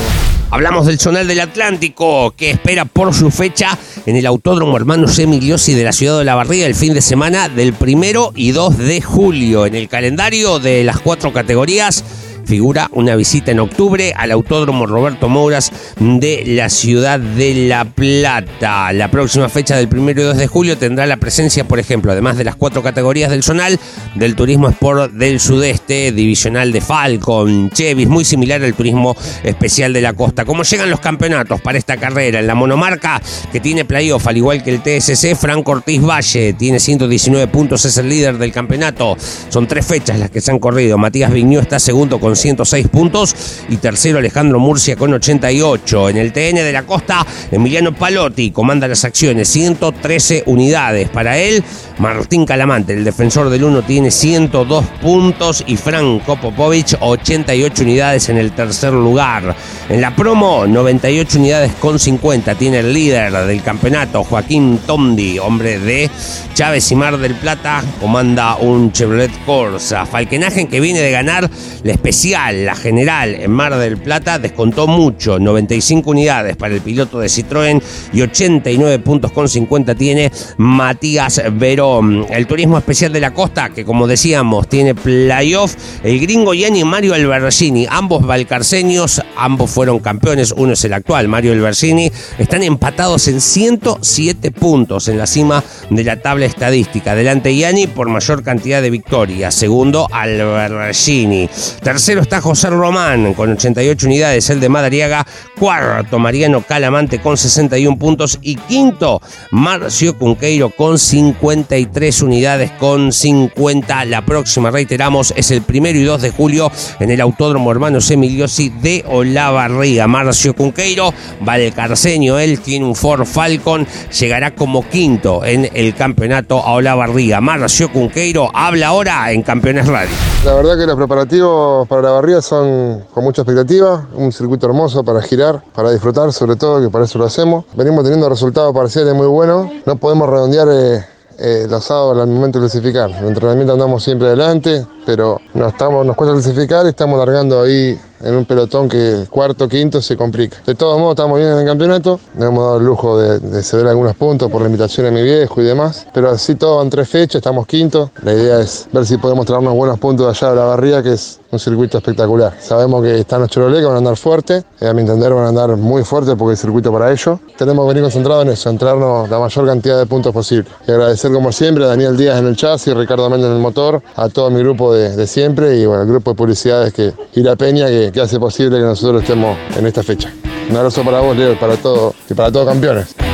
Hablamos 0.53 0.87
del 0.87 0.99
Zonal 0.99 1.29
del 1.29 1.39
Atlántico, 1.39 2.35
que 2.37 2.51
espera 2.51 2.85
por 2.85 3.15
su 3.15 3.31
fecha 3.31 3.79
en 4.05 4.17
el 4.17 4.27
Autódromo 4.27 4.77
Hermanos 4.77 5.17
Emiliosi 5.21 5.75
de 5.75 5.85
la 5.85 5.93
ciudad 5.93 6.19
de 6.19 6.25
La 6.25 6.35
Barriga 6.35 6.67
el 6.67 6.75
fin 6.75 6.93
de 6.93 7.01
semana 7.03 7.49
del 7.49 7.73
primero 7.73 8.33
y 8.35 8.51
2 8.51 8.77
de 8.79 9.01
julio. 9.01 9.65
En 9.65 9.77
el 9.77 9.89
calendario 9.89 10.59
de 10.59 10.83
las 10.83 10.99
cuatro 10.99 11.33
categorías 11.33 12.05
figura 12.51 12.91
una 12.95 13.15
visita 13.15 13.53
en 13.53 13.61
octubre 13.61 14.13
al 14.17 14.33
Autódromo 14.33 14.85
Roberto 14.85 15.29
Mouras 15.29 15.71
de 16.01 16.43
la 16.47 16.69
ciudad 16.69 17.21
de 17.21 17.69
La 17.69 17.85
Plata. 17.85 18.93
La 18.93 19.09
próxima 19.09 19.49
fecha 19.49 19.77
del 19.77 19.87
1 19.87 20.11
y 20.11 20.15
2 20.15 20.37
de 20.37 20.49
julio 20.49 20.77
tendrá 20.77 21.07
la 21.07 21.19
presencia, 21.19 21.63
por 21.63 21.79
ejemplo, 21.79 22.11
además 22.11 22.37
de 22.37 22.43
las 22.43 22.57
cuatro 22.57 22.83
categorías 22.83 23.31
del 23.31 23.45
zonal, 23.45 23.79
del 24.17 24.35
Turismo 24.35 24.69
Sport 24.69 25.13
del 25.13 25.39
Sudeste, 25.39 26.11
Divisional 26.11 26.73
de 26.73 26.81
Falcon, 26.81 27.71
Chevis, 27.71 28.09
muy 28.09 28.25
similar 28.25 28.61
al 28.65 28.75
Turismo 28.75 29.17
Especial 29.45 29.93
de 29.93 30.01
la 30.01 30.13
Costa. 30.13 30.45
¿Cómo 30.45 30.65
llegan 30.65 30.91
los 30.91 30.99
campeonatos 30.99 31.61
para 31.61 31.79
esta 31.79 31.99
carrera? 31.99 32.41
En 32.41 32.49
la 32.49 32.57
monomarca 32.57 33.23
que 33.53 33.61
tiene 33.61 33.85
playoff, 33.85 34.27
al 34.27 34.39
igual 34.39 34.65
que 34.65 34.71
el 34.71 34.83
TSC, 34.83 35.37
Franco 35.37 35.71
Ortiz 35.71 36.03
Valle 36.03 36.53
tiene 36.55 36.81
119 36.81 37.47
puntos, 37.47 37.85
es 37.85 37.97
el 37.97 38.09
líder 38.09 38.39
del 38.39 38.51
campeonato. 38.51 39.17
Son 39.51 39.69
tres 39.69 39.87
fechas 39.87 40.19
las 40.19 40.33
que 40.33 40.41
se 40.41 40.51
han 40.51 40.59
corrido. 40.59 40.99
Matías 40.99 41.33
Viñó 41.33 41.61
está 41.61 41.79
segundo 41.79 42.19
con 42.19 42.40
106 42.41 42.89
puntos 42.89 43.35
y 43.69 43.77
tercero 43.77 44.19
Alejandro 44.19 44.59
Murcia 44.59 44.97
con 44.97 45.13
88. 45.13 46.09
En 46.11 46.17
el 46.17 46.33
TN 46.33 46.57
de 46.57 46.73
la 46.73 46.85
Costa, 46.85 47.27
Emiliano 47.51 47.95
Palotti 47.95 48.51
comanda 48.51 48.89
las 48.89 49.05
acciones, 49.05 49.49
113 49.49 50.45
unidades. 50.47 51.09
Para 51.11 51.39
él, 51.39 51.63
Martín 51.99 52.47
Calamante, 52.47 52.95
el 52.95 53.05
defensor 53.05 53.51
del 53.51 53.65
1, 53.65 53.83
tiene 53.83 54.11
102 54.11 54.85
puntos 55.03 55.63
y 55.67 55.77
Franco 55.77 56.41
Popovich 56.41 56.97
88 56.99 57.83
unidades 57.83 58.29
en 58.29 58.39
el 58.39 58.53
tercer 58.53 58.93
lugar. 58.93 59.55
En 59.89 60.01
la 60.01 60.15
promo, 60.17 60.67
98 60.67 61.39
unidades 61.39 61.73
con 61.75 61.99
50. 61.99 62.55
Tiene 62.55 62.79
el 62.79 62.93
líder 62.93 63.33
del 63.47 63.63
campeonato, 63.63 64.25
Joaquín 64.25 64.81
Tondi, 64.87 65.39
hombre 65.39 65.79
de 65.79 66.11
Chávez 66.55 66.91
y 66.91 66.97
Mar 66.97 67.19
del 67.19 67.35
Plata, 67.35 67.83
comanda 68.01 68.57
un 68.57 68.93
Chevrolet 68.93 69.31
Corsa. 69.45 70.07
Falkenagen 70.07 70.69
que 70.69 70.81
viene 70.81 71.01
de 71.01 71.11
ganar 71.11 71.51
la 71.83 71.93
la 72.31 72.77
general 72.77 73.35
en 73.35 73.51
Mar 73.51 73.77
del 73.77 73.99
Plata, 73.99 74.39
descontó 74.39 74.87
mucho, 74.87 75.39
95 75.39 76.11
unidades 76.11 76.57
para 76.57 76.75
el 76.75 76.81
piloto 76.81 77.19
de 77.19 77.27
Citroën 77.27 77.83
y 78.13 78.23
89 78.23 79.01
puntos 79.01 79.33
con 79.33 79.49
50 79.49 79.95
tiene 79.97 80.31
Matías 80.59 81.43
Verón. 81.53 82.27
El 82.31 82.47
turismo 82.47 82.79
especial 82.79 83.13
de 83.13 83.21
la 83.21 83.35
costa, 83.35 83.71
que 83.71 83.85
como 83.85 84.07
decíamos, 84.07 84.69
tiene 84.69 84.95
playoff, 84.95 85.75
el 86.05 86.21
gringo 86.21 86.55
Yanni 86.55 86.85
Mario 86.85 87.15
Albergini, 87.15 87.87
ambos 87.91 88.25
valcarceños, 88.25 89.21
ambos 89.37 89.71
fueron 89.71 89.99
campeones, 89.99 90.55
uno 90.57 90.75
es 90.75 90.85
el 90.85 90.93
actual, 90.93 91.27
Mario 91.27 91.53
Albergini, 91.53 92.13
están 92.39 92.63
empatados 92.63 93.27
en 93.27 93.41
107 93.41 94.53
puntos 94.53 95.09
en 95.09 95.19
la 95.19 95.27
cima 95.27 95.65
de 95.91 96.05
la 96.05 96.23
tabla 96.23 96.47
estadística. 96.47 97.15
Delante 97.15 97.57
Yanni 97.57 97.89
por 97.89 98.09
mayor 98.09 98.45
cantidad 98.45 98.81
de 98.81 98.91
victorias, 98.91 99.53
segundo 99.55 100.07
Albergini. 100.13 101.49
Tercero 101.83 102.10
Tercero 102.11 102.23
está 102.23 102.41
José 102.41 102.71
Román 102.71 103.35
con 103.35 103.53
88 103.53 104.05
unidades, 104.09 104.51
el 104.51 104.59
de 104.59 104.69
Madariaga. 104.69 105.25
Cuarto, 105.57 106.19
Mariano 106.19 106.61
Calamante 106.61 107.21
con 107.21 107.37
61 107.37 107.97
puntos. 107.99 108.41
Y 108.43 108.57
quinto, 108.57 109.23
Marcio 109.53 110.19
Cunqueiro 110.19 110.71
con 110.71 110.99
53 110.99 112.23
unidades 112.23 112.73
con 112.73 113.13
50. 113.13 114.07
La 114.07 114.27
próxima, 114.27 114.73
reiteramos, 114.73 115.33
es 115.37 115.53
el 115.53 115.63
primero 115.63 116.01
y 116.01 116.03
2 116.03 116.21
de 116.21 116.31
julio 116.33 116.73
en 116.99 117.13
el 117.13 117.21
Autódromo 117.21 117.71
Hermanos 117.71 118.11
Emiliosi 118.11 118.71
de 118.71 119.05
Olavarría. 119.07 120.09
Marcio 120.09 120.57
Cunqueiro, 120.57 121.15
Valcarceño, 121.43 122.41
él 122.41 122.59
tiene 122.59 122.87
un 122.87 122.97
Ford 122.97 123.25
Falcon, 123.25 123.87
llegará 124.19 124.53
como 124.53 124.89
quinto 124.89 125.45
en 125.45 125.71
el 125.75 125.95
campeonato 125.95 126.59
a 126.59 126.73
Olavarría. 126.73 127.41
Marcio 127.41 127.93
Cunqueiro 127.93 128.51
habla 128.53 128.89
ahora 128.89 129.31
en 129.31 129.43
Campeones 129.43 129.87
Radio. 129.87 130.11
La 130.45 130.55
verdad 130.55 130.77
que 130.77 130.87
los 130.87 130.97
preparativos 130.97 131.87
para 131.87 132.00
la 132.03 132.11
barría 132.11 132.41
son 132.43 133.05
con 133.13 133.25
mucha 133.25 133.43
expectativa, 133.43 134.07
un 134.15 134.33
circuito 134.33 134.67
hermoso 134.67 135.05
para 135.05 135.23
girar, 135.23 135.63
para 135.75 135.91
disfrutar 135.91 136.33
sobre 136.33 136.57
todo, 136.57 136.81
que 136.81 136.91
para 136.91 137.05
eso 137.05 137.19
lo 137.19 137.25
hacemos. 137.25 137.65
Venimos 137.75 138.05
teniendo 138.05 138.29
resultados 138.29 138.75
parciales 138.75 139.15
muy 139.15 139.27
buenos, 139.27 139.69
no 139.87 139.97
podemos 139.97 140.29
redondear 140.29 140.69
eh, 140.71 141.05
eh, 141.39 141.67
los 141.69 141.85
sábados 141.85 142.19
al 142.19 142.29
momento 142.29 142.59
de 142.59 142.69
clasificar. 142.69 143.11
En 143.11 143.17
el 143.17 143.29
entrenamiento 143.29 143.73
andamos 143.73 144.03
siempre 144.05 144.29
adelante, 144.29 144.87
pero 145.07 145.41
nos, 145.55 145.73
estamos, 145.73 146.05
nos 146.05 146.17
cuesta 146.17 146.35
clasificar 146.35 146.87
y 146.87 146.91
estamos 146.91 147.19
largando 147.19 147.63
ahí 147.63 147.99
en 148.21 148.35
un 148.35 148.45
pelotón 148.45 148.89
que 148.89 149.27
cuarto, 149.31 149.69
quinto 149.69 150.03
se 150.03 150.17
complica. 150.17 150.59
De 150.67 150.75
todos 150.75 150.99
modos, 150.99 151.13
estamos 151.13 151.39
bien 151.39 151.53
en 151.53 151.59
el 151.59 151.67
campeonato. 151.67 152.21
Nos 152.35 152.49
hemos 152.49 152.65
dado 152.65 152.79
el 152.79 152.85
lujo 152.85 153.19
de, 153.19 153.63
ceder 153.63 153.87
algunos 153.87 154.17
puntos 154.17 154.51
por 154.51 154.63
la 154.63 154.67
invitación 154.67 155.07
a 155.07 155.11
mi 155.11 155.23
viejo 155.23 155.61
y 155.61 155.65
demás. 155.65 156.07
Pero 156.13 156.31
así 156.31 156.55
todo 156.55 156.83
en 156.83 156.91
tres 156.91 157.09
fechas, 157.09 157.37
estamos 157.37 157.67
quinto. 157.67 158.11
La 158.23 158.33
idea 158.33 158.61
es 158.61 158.89
ver 158.93 159.07
si 159.07 159.17
podemos 159.17 159.47
traer 159.47 159.61
unos 159.61 159.75
buenos 159.75 159.99
puntos 159.99 160.27
de 160.27 160.31
allá 160.31 160.55
de 160.55 160.61
la 160.61 160.65
barría, 160.65 161.03
que 161.03 161.13
es 161.13 161.41
un 161.51 161.59
circuito 161.59 161.99
espectacular. 161.99 162.55
Sabemos 162.61 163.03
que 163.03 163.19
están 163.19 163.41
los 163.41 163.51
Chevrolet 163.51 163.81
que 163.81 163.87
van 163.87 163.95
a 163.95 163.99
andar 163.99 164.17
fuerte, 164.17 164.63
y 164.81 164.87
a 164.87 164.95
mi 164.95 165.01
entender 165.01 165.33
van 165.33 165.47
a 165.47 165.49
andar 165.49 165.77
muy 165.77 166.05
fuerte 166.05 166.37
porque 166.37 166.55
es 166.55 166.61
circuito 166.61 166.93
para 166.93 167.11
ellos. 167.11 167.39
Tenemos 167.59 167.85
que 167.85 167.89
venir 167.89 168.03
concentrados 168.03 168.45
en 168.45 168.53
eso, 168.53 168.71
entrarnos 168.71 169.29
la 169.29 169.39
mayor 169.39 169.67
cantidad 169.67 169.99
de 169.99 170.07
puntos 170.07 170.33
posible. 170.33 170.69
Y 170.87 170.93
agradecer 170.93 171.33
como 171.33 171.53
siempre 171.53 171.85
a 171.85 171.89
Daniel 171.89 172.17
Díaz 172.17 172.39
en 172.39 172.47
el 172.47 172.57
chasis, 172.57 172.95
Ricardo 172.95 173.29
Méndez 173.29 173.49
en 173.49 173.57
el 173.57 173.63
motor, 173.63 174.03
a 174.17 174.29
todo 174.29 174.51
mi 174.51 174.61
grupo 174.61 174.93
de, 174.95 175.27
siempre 175.27 175.77
y 175.77 175.87
bueno, 175.87 176.03
el 176.03 176.09
grupo 176.09 176.31
de 176.31 176.37
publicidades 176.37 176.93
que, 176.93 177.13
y 177.35 177.43
la 177.43 177.57
Peña 177.57 177.87
que, 177.89 178.10
que 178.13 178.21
hace 178.21 178.39
posible 178.39 178.79
que 178.79 178.85
nosotros 178.85 179.23
estemos 179.23 179.57
en 179.77 179.87
esta 179.87 180.03
fecha. 180.03 180.33
Un 180.69 180.77
abrazo 180.77 181.03
para 181.03 181.21
vos, 181.21 181.37
Leo, 181.37 181.59
para 181.59 181.77
todo 181.77 182.15
y 182.29 182.35
para 182.35 182.51
todos 182.51 182.67
campeones. 182.67 183.30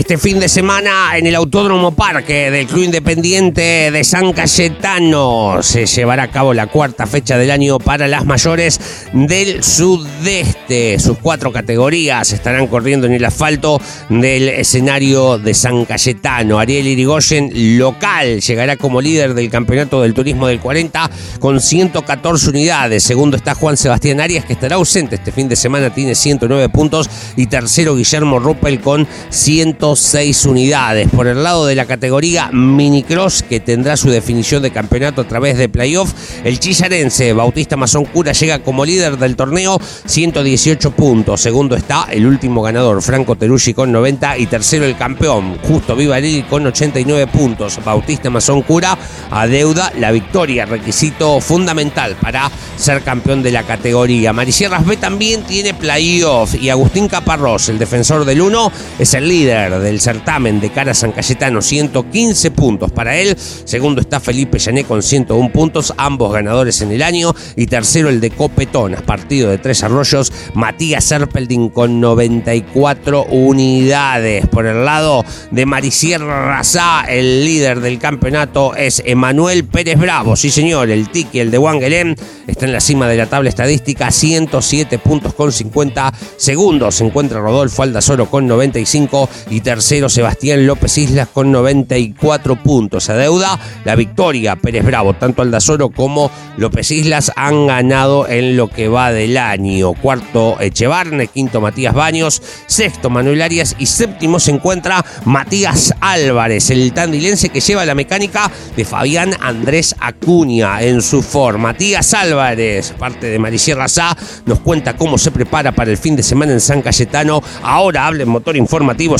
Este 0.00 0.16
fin 0.16 0.40
de 0.40 0.48
semana 0.48 1.18
en 1.18 1.26
el 1.26 1.34
Autódromo 1.34 1.92
Parque 1.92 2.50
del 2.50 2.66
Club 2.66 2.84
Independiente 2.84 3.90
de 3.90 4.02
San 4.02 4.32
Cayetano 4.32 5.62
se 5.62 5.84
llevará 5.84 6.22
a 6.22 6.30
cabo 6.30 6.54
la 6.54 6.68
cuarta 6.68 7.06
fecha 7.06 7.36
del 7.36 7.50
año 7.50 7.78
para 7.78 8.08
las 8.08 8.24
mayores 8.24 8.80
del 9.12 9.62
sudeste. 9.62 10.98
Sus 10.98 11.18
cuatro 11.18 11.52
categorías 11.52 12.32
estarán 12.32 12.66
corriendo 12.66 13.06
en 13.06 13.12
el 13.12 13.24
asfalto 13.26 13.78
del 14.08 14.48
escenario 14.48 15.36
de 15.36 15.52
San 15.52 15.84
Cayetano. 15.84 16.58
Ariel 16.58 16.86
Irigoyen, 16.86 17.78
local, 17.78 18.40
llegará 18.40 18.78
como 18.78 19.02
líder 19.02 19.34
del 19.34 19.50
campeonato 19.50 20.00
del 20.00 20.14
turismo 20.14 20.46
del 20.46 20.60
40 20.60 21.10
con 21.40 21.60
114 21.60 22.48
unidades. 22.48 23.02
Segundo 23.02 23.36
está 23.36 23.54
Juan 23.54 23.76
Sebastián 23.76 24.22
Arias, 24.22 24.46
que 24.46 24.54
estará 24.54 24.76
ausente 24.76 25.16
este 25.16 25.30
fin 25.30 25.46
de 25.46 25.56
semana, 25.56 25.92
tiene 25.92 26.14
109 26.14 26.70
puntos. 26.70 27.10
Y 27.36 27.48
tercero 27.48 27.96
Guillermo 27.96 28.38
Ruppel 28.38 28.80
con 28.80 29.06
100 29.28 29.89
seis 29.96 30.44
unidades. 30.44 31.08
Por 31.08 31.26
el 31.26 31.42
lado 31.42 31.66
de 31.66 31.74
la 31.74 31.86
categoría 31.86 32.50
minicross, 32.52 33.42
que 33.42 33.60
tendrá 33.60 33.96
su 33.96 34.10
definición 34.10 34.62
de 34.62 34.70
campeonato 34.70 35.22
a 35.22 35.28
través 35.28 35.58
de 35.58 35.68
playoff, 35.68 36.12
el 36.44 36.58
chillarense 36.58 37.32
Bautista 37.32 37.76
Mazón 37.76 38.04
Cura 38.04 38.32
llega 38.32 38.60
como 38.60 38.84
líder 38.84 39.18
del 39.18 39.36
torneo, 39.36 39.80
118 40.06 40.90
puntos. 40.92 41.40
Segundo 41.40 41.76
está 41.76 42.06
el 42.10 42.26
último 42.26 42.62
ganador, 42.62 43.02
Franco 43.02 43.36
Teruggi 43.36 43.74
con 43.74 43.92
90 43.92 44.38
y 44.38 44.46
tercero 44.46 44.84
el 44.84 44.96
campeón, 44.96 45.58
Justo 45.62 45.96
Vivarelli 45.96 46.42
con 46.42 46.66
89 46.66 47.26
puntos. 47.26 47.78
Bautista 47.84 48.30
Mazón 48.30 48.62
Cura 48.62 48.96
adeuda 49.30 49.92
la 49.98 50.10
victoria, 50.10 50.66
requisito 50.66 51.40
fundamental 51.40 52.16
para 52.20 52.50
ser 52.76 53.02
campeón 53.02 53.42
de 53.42 53.52
la 53.52 53.64
categoría. 53.64 54.32
Marisierras 54.32 54.86
B 54.86 54.96
también 54.96 55.42
tiene 55.42 55.74
playoff 55.74 56.54
y 56.54 56.70
Agustín 56.70 57.08
Caparrós, 57.08 57.68
el 57.68 57.78
defensor 57.78 58.24
del 58.24 58.40
1, 58.40 58.72
es 58.98 59.14
el 59.14 59.28
líder 59.28 59.79
del 59.80 60.00
certamen 60.00 60.60
de 60.60 60.70
cara 60.70 60.92
a 60.92 60.94
San 60.94 61.12
Cayetano, 61.12 61.62
115 61.62 62.50
puntos 62.50 62.90
para 62.90 63.16
él. 63.16 63.36
Segundo 63.36 64.00
está 64.00 64.20
Felipe 64.20 64.58
Llané 64.58 64.84
con 64.84 65.02
101 65.02 65.52
puntos, 65.52 65.92
ambos 65.96 66.32
ganadores 66.32 66.80
en 66.80 66.92
el 66.92 67.02
año. 67.02 67.34
Y 67.56 67.66
tercero 67.66 68.08
el 68.08 68.20
de 68.20 68.30
Copetonas, 68.30 69.02
partido 69.02 69.50
de 69.50 69.58
Tres 69.58 69.82
Arroyos, 69.82 70.32
Matías 70.54 71.04
Serpelding 71.04 71.70
con 71.70 72.00
94 72.00 73.24
unidades. 73.24 74.46
Por 74.48 74.66
el 74.66 74.84
lado 74.84 75.24
de 75.50 75.66
Marisierra 75.66 76.56
Razá, 76.56 77.04
el 77.08 77.44
líder 77.44 77.80
del 77.80 77.98
campeonato 77.98 78.74
es 78.74 79.02
Emanuel 79.04 79.64
Pérez 79.64 79.98
Bravo. 79.98 80.36
Sí, 80.36 80.50
señor, 80.50 80.90
el 80.90 81.08
Tiki, 81.10 81.40
el 81.40 81.50
de 81.50 81.58
Wangelén, 81.58 82.16
está 82.46 82.66
en 82.66 82.72
la 82.72 82.80
cima 82.80 83.08
de 83.08 83.16
la 83.16 83.26
tabla 83.26 83.48
estadística, 83.48 84.10
107 84.10 84.98
puntos 84.98 85.34
con 85.34 85.52
50. 85.52 86.12
Segundo 86.36 86.90
se 86.90 87.04
encuentra 87.04 87.40
Rodolfo 87.40 87.82
Aldazoro 87.82 88.26
con 88.26 88.46
95 88.46 89.28
y 89.50 89.59
tercero 89.62 90.08
Sebastián 90.08 90.66
López 90.66 90.98
Islas 90.98 91.28
con 91.32 91.52
94 91.52 92.56
puntos. 92.62 93.08
A 93.10 93.14
deuda 93.14 93.58
la 93.84 93.94
victoria 93.94 94.56
Pérez 94.56 94.84
Bravo, 94.84 95.14
tanto 95.14 95.42
Aldazoro 95.42 95.90
como 95.90 96.30
López 96.56 96.90
Islas 96.90 97.32
han 97.36 97.66
ganado 97.66 98.28
en 98.28 98.56
lo 98.56 98.68
que 98.68 98.88
va 98.88 99.12
del 99.12 99.36
año. 99.36 99.92
Cuarto 99.94 100.60
Echevarne, 100.60 101.28
quinto 101.28 101.60
Matías 101.60 101.94
Baños, 101.94 102.42
sexto 102.66 103.10
Manuel 103.10 103.42
Arias 103.42 103.76
y 103.78 103.86
séptimo 103.86 104.40
se 104.40 104.50
encuentra 104.50 105.04
Matías 105.24 105.94
Álvarez, 106.00 106.70
el 106.70 106.92
tandilense 106.92 107.48
que 107.48 107.60
lleva 107.60 107.84
la 107.84 107.94
mecánica 107.94 108.50
de 108.76 108.84
Fabián 108.84 109.34
Andrés 109.40 109.94
Acuña 110.00 110.82
en 110.82 111.02
su 111.02 111.22
forma. 111.22 111.70
Matías 111.70 112.14
Álvarez, 112.14 112.92
parte 112.98 113.28
de 113.28 113.38
Marisierra 113.38 113.88
Sá, 113.88 114.16
nos 114.46 114.60
cuenta 114.60 114.96
cómo 114.96 115.18
se 115.18 115.30
prepara 115.30 115.72
para 115.72 115.90
el 115.90 115.96
fin 115.96 116.16
de 116.16 116.22
semana 116.22 116.52
en 116.52 116.60
San 116.60 116.82
Cayetano. 116.82 117.42
Ahora 117.62 118.06
habla 118.06 118.24
en 118.24 118.28
motor 118.28 118.56
informativo 118.56 119.18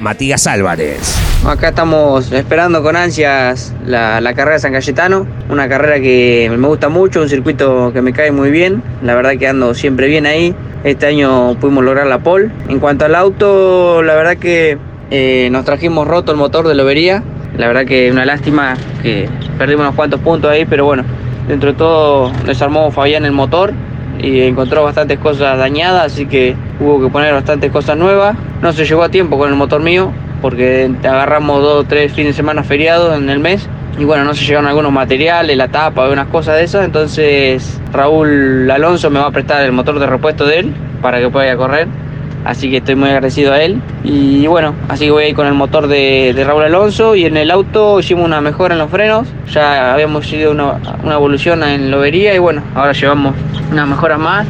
Matías 0.00 0.46
Álvarez. 0.46 1.14
Acá 1.46 1.68
estamos 1.68 2.32
esperando 2.32 2.82
con 2.82 2.96
ansias 2.96 3.74
la, 3.84 4.20
carrera 4.34 4.52
de 4.54 4.60
San 4.60 4.72
Cayetano, 4.72 5.26
una 5.50 5.68
carrera 5.68 6.00
que 6.00 6.50
me 6.56 6.66
gusta 6.66 6.88
mucho, 6.88 7.20
un 7.20 7.28
circuito 7.28 7.92
que 7.92 8.00
me 8.00 8.12
cae 8.12 8.32
muy 8.32 8.50
bien, 8.50 8.82
la 9.02 9.14
verdad 9.14 9.32
que 9.38 9.46
ando 9.46 9.74
siempre 9.74 10.08
bien 10.08 10.24
ahí. 10.24 10.54
Este 10.82 11.06
año 11.06 11.56
pudimos 11.60 11.84
lograr 11.84 12.06
la 12.06 12.20
pole. 12.20 12.50
En 12.68 12.80
cuanto 12.80 13.04
al 13.04 13.14
auto, 13.14 14.02
la 14.02 14.14
verdad 14.14 14.36
que 14.36 14.78
eh, 15.10 15.48
nos 15.50 15.64
trajimos 15.64 16.08
roto 16.08 16.32
el 16.32 16.38
motor 16.38 16.66
de 16.68 16.74
lobería. 16.74 17.22
La 17.56 17.66
verdad 17.66 17.84
que 17.84 18.10
una 18.10 18.24
lástima 18.24 18.76
que 19.02 19.28
perdimos 19.58 19.82
unos 19.82 19.94
cuantos 19.94 20.20
puntos 20.20 20.50
ahí, 20.50 20.64
pero 20.64 20.84
bueno, 20.84 21.04
dentro 21.48 21.72
de 21.72 21.78
todo 21.78 22.32
desarmó 22.46 22.90
Fabián 22.90 23.24
el 23.24 23.32
motor 23.32 23.72
y 24.18 24.40
encontró 24.42 24.82
bastantes 24.84 25.18
cosas 25.18 25.58
dañadas, 25.58 26.12
así 26.12 26.26
que 26.26 26.56
hubo 26.80 27.00
que 27.00 27.08
poner 27.08 27.34
bastantes 27.34 27.70
cosas 27.70 27.96
nuevas. 27.96 28.36
No 28.62 28.72
se 28.72 28.84
llegó 28.84 29.02
a 29.02 29.08
tiempo 29.08 29.38
con 29.38 29.50
el 29.50 29.56
motor 29.56 29.80
mío, 29.80 30.12
porque 30.42 30.90
agarramos 31.02 31.62
dos 31.62 31.84
o 31.84 31.84
tres 31.84 32.12
fines 32.12 32.34
de 32.34 32.36
semana 32.36 32.62
feriados 32.62 33.16
en 33.16 33.28
el 33.30 33.38
mes. 33.38 33.68
Y 33.98 34.04
bueno, 34.04 34.24
no 34.24 34.34
se 34.34 34.44
llegaron 34.44 34.66
algunos 34.66 34.92
materiales, 34.92 35.56
la 35.56 35.68
tapa, 35.68 36.02
algunas 36.02 36.28
cosas 36.28 36.56
de 36.56 36.64
esas. 36.64 36.84
Entonces 36.84 37.80
Raúl 37.92 38.70
Alonso 38.70 39.10
me 39.10 39.20
va 39.20 39.26
a 39.26 39.30
prestar 39.30 39.62
el 39.62 39.72
motor 39.72 39.98
de 39.98 40.06
repuesto 40.06 40.44
de 40.44 40.58
él 40.60 40.74
para 41.00 41.20
que 41.20 41.28
pueda 41.30 41.56
correr 41.56 41.88
así 42.46 42.70
que 42.70 42.76
estoy 42.76 42.94
muy 42.94 43.08
agradecido 43.08 43.52
a 43.52 43.60
él. 43.60 43.82
Y 44.04 44.46
bueno, 44.46 44.74
así 44.88 45.06
que 45.06 45.10
voy 45.10 45.24
a 45.24 45.28
ir 45.28 45.34
con 45.34 45.46
el 45.46 45.54
motor 45.54 45.88
de, 45.88 46.32
Raúl 46.46 46.62
Alonso 46.62 47.14
y 47.14 47.24
en 47.24 47.36
el 47.36 47.50
auto 47.50 47.98
hicimos 47.98 48.24
una 48.24 48.40
mejora 48.40 48.74
en 48.74 48.78
los 48.78 48.90
frenos, 48.90 49.26
ya 49.50 49.92
habíamos 49.92 50.26
sido 50.26 50.52
una, 50.52 50.78
evolución 51.12 51.62
en 51.64 51.90
lobería 51.90 52.34
y 52.34 52.38
bueno, 52.38 52.62
ahora 52.74 52.92
llevamos 52.92 53.34
una 53.70 53.84
mejora 53.84 54.16
más. 54.16 54.46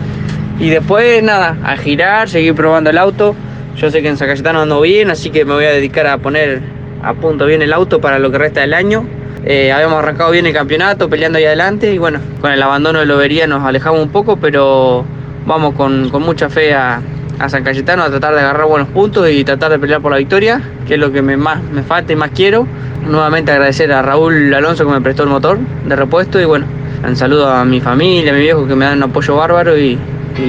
Y 0.59 0.69
después 0.71 1.23
nada, 1.23 1.57
a 1.65 1.77
girar, 1.77 2.29
seguir 2.29 2.55
probando 2.55 2.91
el 2.91 2.99
auto. 2.99 3.35
Yo 3.77 3.91
sé 3.91 4.01
que 4.01 4.09
en 4.09 4.17
Zacayetano 4.17 4.63
ando 4.63 4.81
bien, 4.81 5.11
así 5.11 5.29
que 5.29 5.45
me 5.45 5.53
voy 5.53 5.67
a 5.67 5.71
dedicar 5.71 6.07
a 6.07 6.17
poner 6.17 6.63
a 7.03 7.13
punto 7.13 7.45
bien 7.45 7.61
el 7.61 7.75
auto 7.75 8.01
para 8.01 8.19
lo 8.19 8.31
que 8.31 8.39
resta 8.39 8.63
del 8.63 8.73
año. 8.73 9.07
Eh, 9.45 9.71
habíamos 9.71 9.99
arrancado 9.99 10.31
bien 10.31 10.47
el 10.47 10.55
campeonato, 10.55 11.11
peleando 11.11 11.37
ahí 11.37 11.45
adelante 11.45 11.93
y 11.93 11.99
bueno, 11.99 12.19
con 12.41 12.51
el 12.51 12.63
abandono 12.63 13.01
de 13.01 13.07
lobería 13.07 13.47
nos 13.47 13.63
alejamos 13.63 14.01
un 14.01 14.09
poco, 14.09 14.39
pero 14.39 15.05
vamos 15.45 15.75
con, 15.75 16.11
mucha 16.11 16.49
fe 16.49 16.75
a, 16.75 17.03
San 17.49 17.65
Cayetano 17.65 18.03
a 18.03 18.09
tratar 18.09 18.33
de 18.35 18.41
agarrar 18.41 18.67
buenos 18.67 18.89
puntos 18.89 19.29
y 19.29 19.45
tratar 19.45 19.71
de 19.71 19.79
pelear 19.79 20.01
por 20.01 20.11
la 20.11 20.17
victoria, 20.17 20.59
que 20.89 20.95
es 20.95 21.01
lo 21.01 21.13
que 21.13 21.21
más 21.21 21.63
me 21.63 21.83
falta 21.83 22.15
y 22.15 22.17
más 22.17 22.31
quiero. 22.31 22.67
Nuevamente 23.07 23.53
agradecer 23.53 23.93
a 23.93 24.01
Raúl 24.01 24.55
Alonso 24.55 24.87
que 24.87 24.93
me 24.93 25.03
prestó 25.03 25.25
el 25.25 25.29
motor 25.29 25.59
de 25.87 25.97
repuesto 25.97 26.41
y 26.41 26.47
bueno, 26.47 26.65
un 27.07 27.15
saludo 27.15 27.51
a 27.51 27.63
mi 27.67 27.83
familia, 27.83 28.33
a 28.33 28.35
mi 28.35 28.41
viejo 28.41 28.67
que 28.67 28.75
me 28.75 28.87
dan 28.87 28.97
un 28.97 29.11
apoyo 29.11 29.37
bárbaro 29.37 29.77
y 29.77 29.99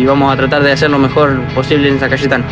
vamos 0.05 0.33
a 0.33 0.37
tratar 0.37 0.63
de 0.63 0.71
hacer 0.71 0.89
lo 0.89 0.97
mejor 0.97 1.37
posible 1.53 1.89
en 1.89 1.99
San 1.99 2.09
Cayetano. 2.09 2.45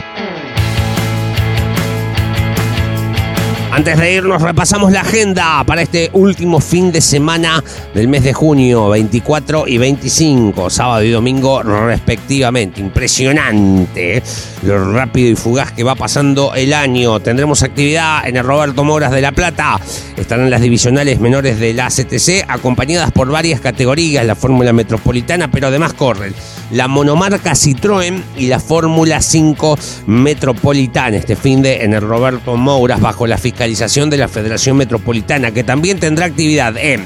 Antes 3.75 3.97
de 3.99 4.13
irnos, 4.13 4.41
repasamos 4.41 4.93
la 4.93 5.01
agenda 5.01 5.61
para 5.65 5.81
este 5.81 6.09
último 6.13 6.61
fin 6.61 6.93
de 6.93 7.01
semana 7.01 7.61
del 7.93 8.07
mes 8.07 8.23
de 8.23 8.31
junio, 8.31 8.87
24 8.87 9.67
y 9.67 9.77
25, 9.77 10.69
sábado 10.69 11.03
y 11.03 11.11
domingo 11.11 11.61
respectivamente. 11.61 12.79
Impresionante 12.79 14.19
¿eh? 14.19 14.23
lo 14.63 14.93
rápido 14.93 15.29
y 15.29 15.35
fugaz 15.35 15.73
que 15.73 15.83
va 15.83 15.95
pasando 15.95 16.55
el 16.55 16.73
año. 16.73 17.19
Tendremos 17.19 17.63
actividad 17.63 18.25
en 18.25 18.37
el 18.37 18.45
Roberto 18.45 18.85
Moras 18.85 19.11
de 19.11 19.19
La 19.19 19.33
Plata. 19.33 19.77
Estarán 20.15 20.49
las 20.49 20.61
divisionales 20.61 21.19
menores 21.19 21.59
de 21.59 21.73
la 21.73 21.89
CTC, 21.89 22.45
acompañadas 22.47 23.11
por 23.11 23.29
varias 23.29 23.59
categorías, 23.59 24.25
la 24.25 24.35
Fórmula 24.35 24.71
Metropolitana, 24.71 25.51
pero 25.51 25.67
además 25.67 25.91
corren 25.91 26.33
la 26.71 26.87
monomarca 26.87 27.53
Citroën 27.53 28.23
y 28.37 28.47
la 28.47 28.59
Fórmula 28.59 29.21
5 29.21 29.77
Metropolitana. 30.07 31.17
Este 31.17 31.35
fin 31.35 31.61
de 31.61 31.83
en 31.83 31.93
el 31.93 32.01
Roberto 32.01 32.55
Mouras 32.57 33.01
bajo 33.01 33.27
la 33.27 33.37
fiscalización 33.37 34.09
de 34.09 34.17
la 34.17 34.27
Federación 34.27 34.77
Metropolitana, 34.77 35.51
que 35.51 35.63
también 35.63 35.99
tendrá 35.99 36.25
actividad 36.25 36.75
en 36.77 37.05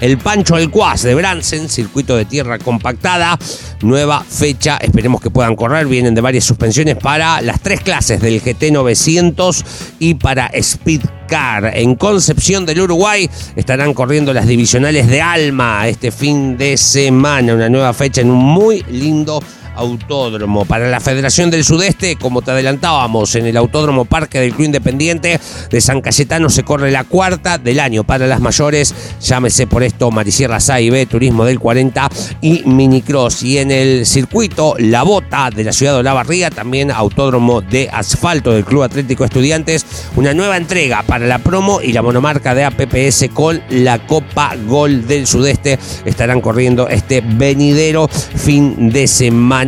el 0.00 0.18
Pancho 0.18 0.56
El 0.56 0.70
Cuas 0.70 1.02
de 1.02 1.14
Bransen, 1.14 1.68
circuito 1.68 2.16
de 2.16 2.24
tierra 2.24 2.58
compactada. 2.58 3.38
Nueva 3.82 4.24
fecha, 4.24 4.76
esperemos 4.78 5.20
que 5.20 5.30
puedan 5.30 5.56
correr. 5.56 5.86
Vienen 5.86 6.14
de 6.14 6.20
varias 6.20 6.44
suspensiones 6.44 6.96
para 6.96 7.40
las 7.40 7.60
tres 7.60 7.80
clases 7.80 8.20
del 8.20 8.40
GT 8.40 8.72
900 8.72 9.64
y 9.98 10.14
para 10.14 10.46
Speed 10.46 11.02
Car. 11.28 11.72
En 11.74 11.94
Concepción 11.94 12.66
del 12.66 12.80
Uruguay 12.80 13.28
estarán 13.56 13.94
corriendo 13.94 14.32
las 14.32 14.46
divisionales 14.46 15.08
de 15.08 15.20
Alma 15.20 15.86
este 15.88 16.10
fin 16.10 16.56
de 16.56 16.76
semana. 16.76 17.54
Una 17.54 17.68
nueva 17.68 17.92
fecha 17.92 18.20
en 18.20 18.30
un 18.30 18.38
muy 18.38 18.82
lindo 18.90 19.42
autódromo. 19.78 20.64
Para 20.64 20.88
la 20.88 21.00
Federación 21.00 21.50
del 21.50 21.64
Sudeste, 21.64 22.16
como 22.16 22.42
te 22.42 22.50
adelantábamos, 22.50 23.34
en 23.36 23.46
el 23.46 23.56
Autódromo 23.56 24.04
Parque 24.04 24.40
del 24.40 24.52
Club 24.52 24.66
Independiente 24.66 25.40
de 25.70 25.80
San 25.80 26.00
Cayetano 26.00 26.50
se 26.50 26.64
corre 26.64 26.90
la 26.90 27.04
cuarta 27.04 27.58
del 27.58 27.80
año 27.80 28.04
para 28.04 28.26
las 28.26 28.40
mayores. 28.40 28.94
Llámese 29.20 29.66
por 29.66 29.82
esto 29.82 30.10
Marisierra 30.10 30.58
A 30.68 30.80
y 30.80 30.90
B, 30.90 31.06
Turismo 31.06 31.44
del 31.44 31.60
40 31.60 32.08
y 32.42 32.62
Minicross. 32.64 33.42
Y 33.42 33.58
en 33.58 33.70
el 33.70 34.04
circuito 34.04 34.74
La 34.78 35.04
Bota 35.04 35.50
de 35.50 35.64
la 35.64 35.72
ciudad 35.72 35.92
de 35.94 36.00
Olavarría, 36.00 36.50
también 36.50 36.90
Autódromo 36.90 37.60
de 37.60 37.88
Asfalto 37.92 38.52
del 38.52 38.64
Club 38.64 38.82
Atlético 38.82 39.24
Estudiantes, 39.24 39.86
una 40.16 40.34
nueva 40.34 40.56
entrega 40.56 41.02
para 41.02 41.26
la 41.26 41.38
promo 41.38 41.80
y 41.80 41.92
la 41.92 42.02
monomarca 42.02 42.54
de 42.54 42.64
APPS 42.64 43.28
con 43.32 43.62
la 43.70 44.04
Copa 44.06 44.56
Gol 44.66 45.06
del 45.06 45.26
Sudeste. 45.26 45.78
Estarán 46.04 46.40
corriendo 46.40 46.88
este 46.88 47.20
venidero 47.20 48.08
fin 48.08 48.90
de 48.90 49.06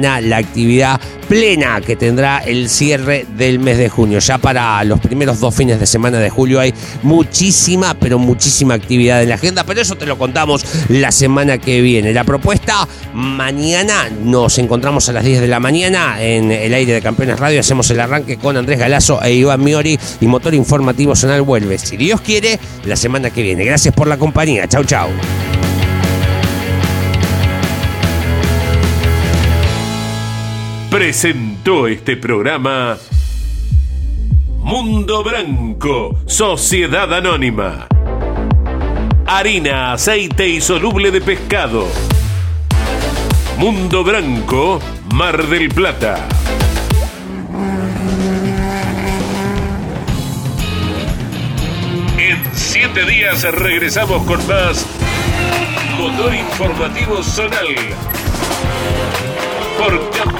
la 0.01 0.37
actividad 0.39 1.01
plena 1.29 1.81
que 1.81 1.95
tendrá 1.95 2.39
el 2.39 2.69
cierre 2.69 3.25
del 3.37 3.61
mes 3.61 3.79
de 3.79 3.89
junio. 3.89 4.19
Ya 4.19 4.39
para 4.39 4.83
los 4.85 4.99
primeros 4.99 5.39
dos 5.39 5.55
fines 5.55 5.79
de 5.79 5.87
semana 5.87 6.19
de 6.19 6.29
julio 6.29 6.59
hay 6.59 6.75
muchísima, 7.03 7.95
pero 7.95 8.19
muchísima 8.19 8.75
actividad 8.75 9.23
en 9.23 9.29
la 9.29 9.37
agenda, 9.37 9.65
pero 9.65 9.81
eso 9.81 9.95
te 9.95 10.07
lo 10.07 10.19
contamos 10.19 10.65
la 10.89 11.13
semana 11.13 11.59
que 11.59 11.81
viene. 11.83 12.13
La 12.13 12.25
propuesta, 12.25 12.89
mañana 13.15 14.09
nos 14.25 14.59
encontramos 14.59 15.09
a 15.09 15.13
las 15.13 15.25
10 15.25 15.43
de 15.43 15.49
la 15.49 15.61
mañana 15.61 16.21
en 16.21 16.51
el 16.51 16.75
aire 16.75 16.95
de 16.95 17.03
Campeones 17.03 17.39
Radio, 17.39 17.61
hacemos 17.61 17.89
el 17.91 18.01
arranque 18.01 18.37
con 18.37 18.57
Andrés 18.57 18.79
Galazo 18.79 19.23
e 19.23 19.33
Iván 19.33 19.63
Miori 19.63 19.99
y 20.21 20.27
Motor 20.27 20.55
Informativo 20.55 21.15
Zonal 21.15 21.43
vuelve, 21.43 21.79
si 21.79 21.97
Dios 21.97 22.21
quiere, 22.21 22.59
la 22.85 22.97
semana 22.97 23.31
que 23.31 23.43
viene. 23.43 23.65
Gracias 23.65 23.95
por 23.95 24.09
la 24.09 24.17
compañía. 24.17 24.67
Chau, 24.67 24.85
chau. 24.85 25.11
Presentó 30.90 31.87
este 31.87 32.16
programa 32.16 32.98
Mundo 34.59 35.22
Branco, 35.22 36.18
Sociedad 36.26 37.14
Anónima. 37.14 37.87
Harina, 39.24 39.92
aceite 39.92 40.48
y 40.48 40.61
soluble 40.61 41.12
de 41.12 41.20
pescado. 41.20 41.87
Mundo 43.57 44.03
Branco, 44.03 44.81
Mar 45.14 45.46
del 45.46 45.68
Plata. 45.68 46.26
En 52.18 52.42
siete 52.53 53.05
días 53.07 53.42
regresamos 53.55 54.24
con 54.24 54.44
más 54.48 54.85
Motor 55.96 56.35
Informativo 56.35 57.22
Zonal 57.22 57.76
por 59.79 60.39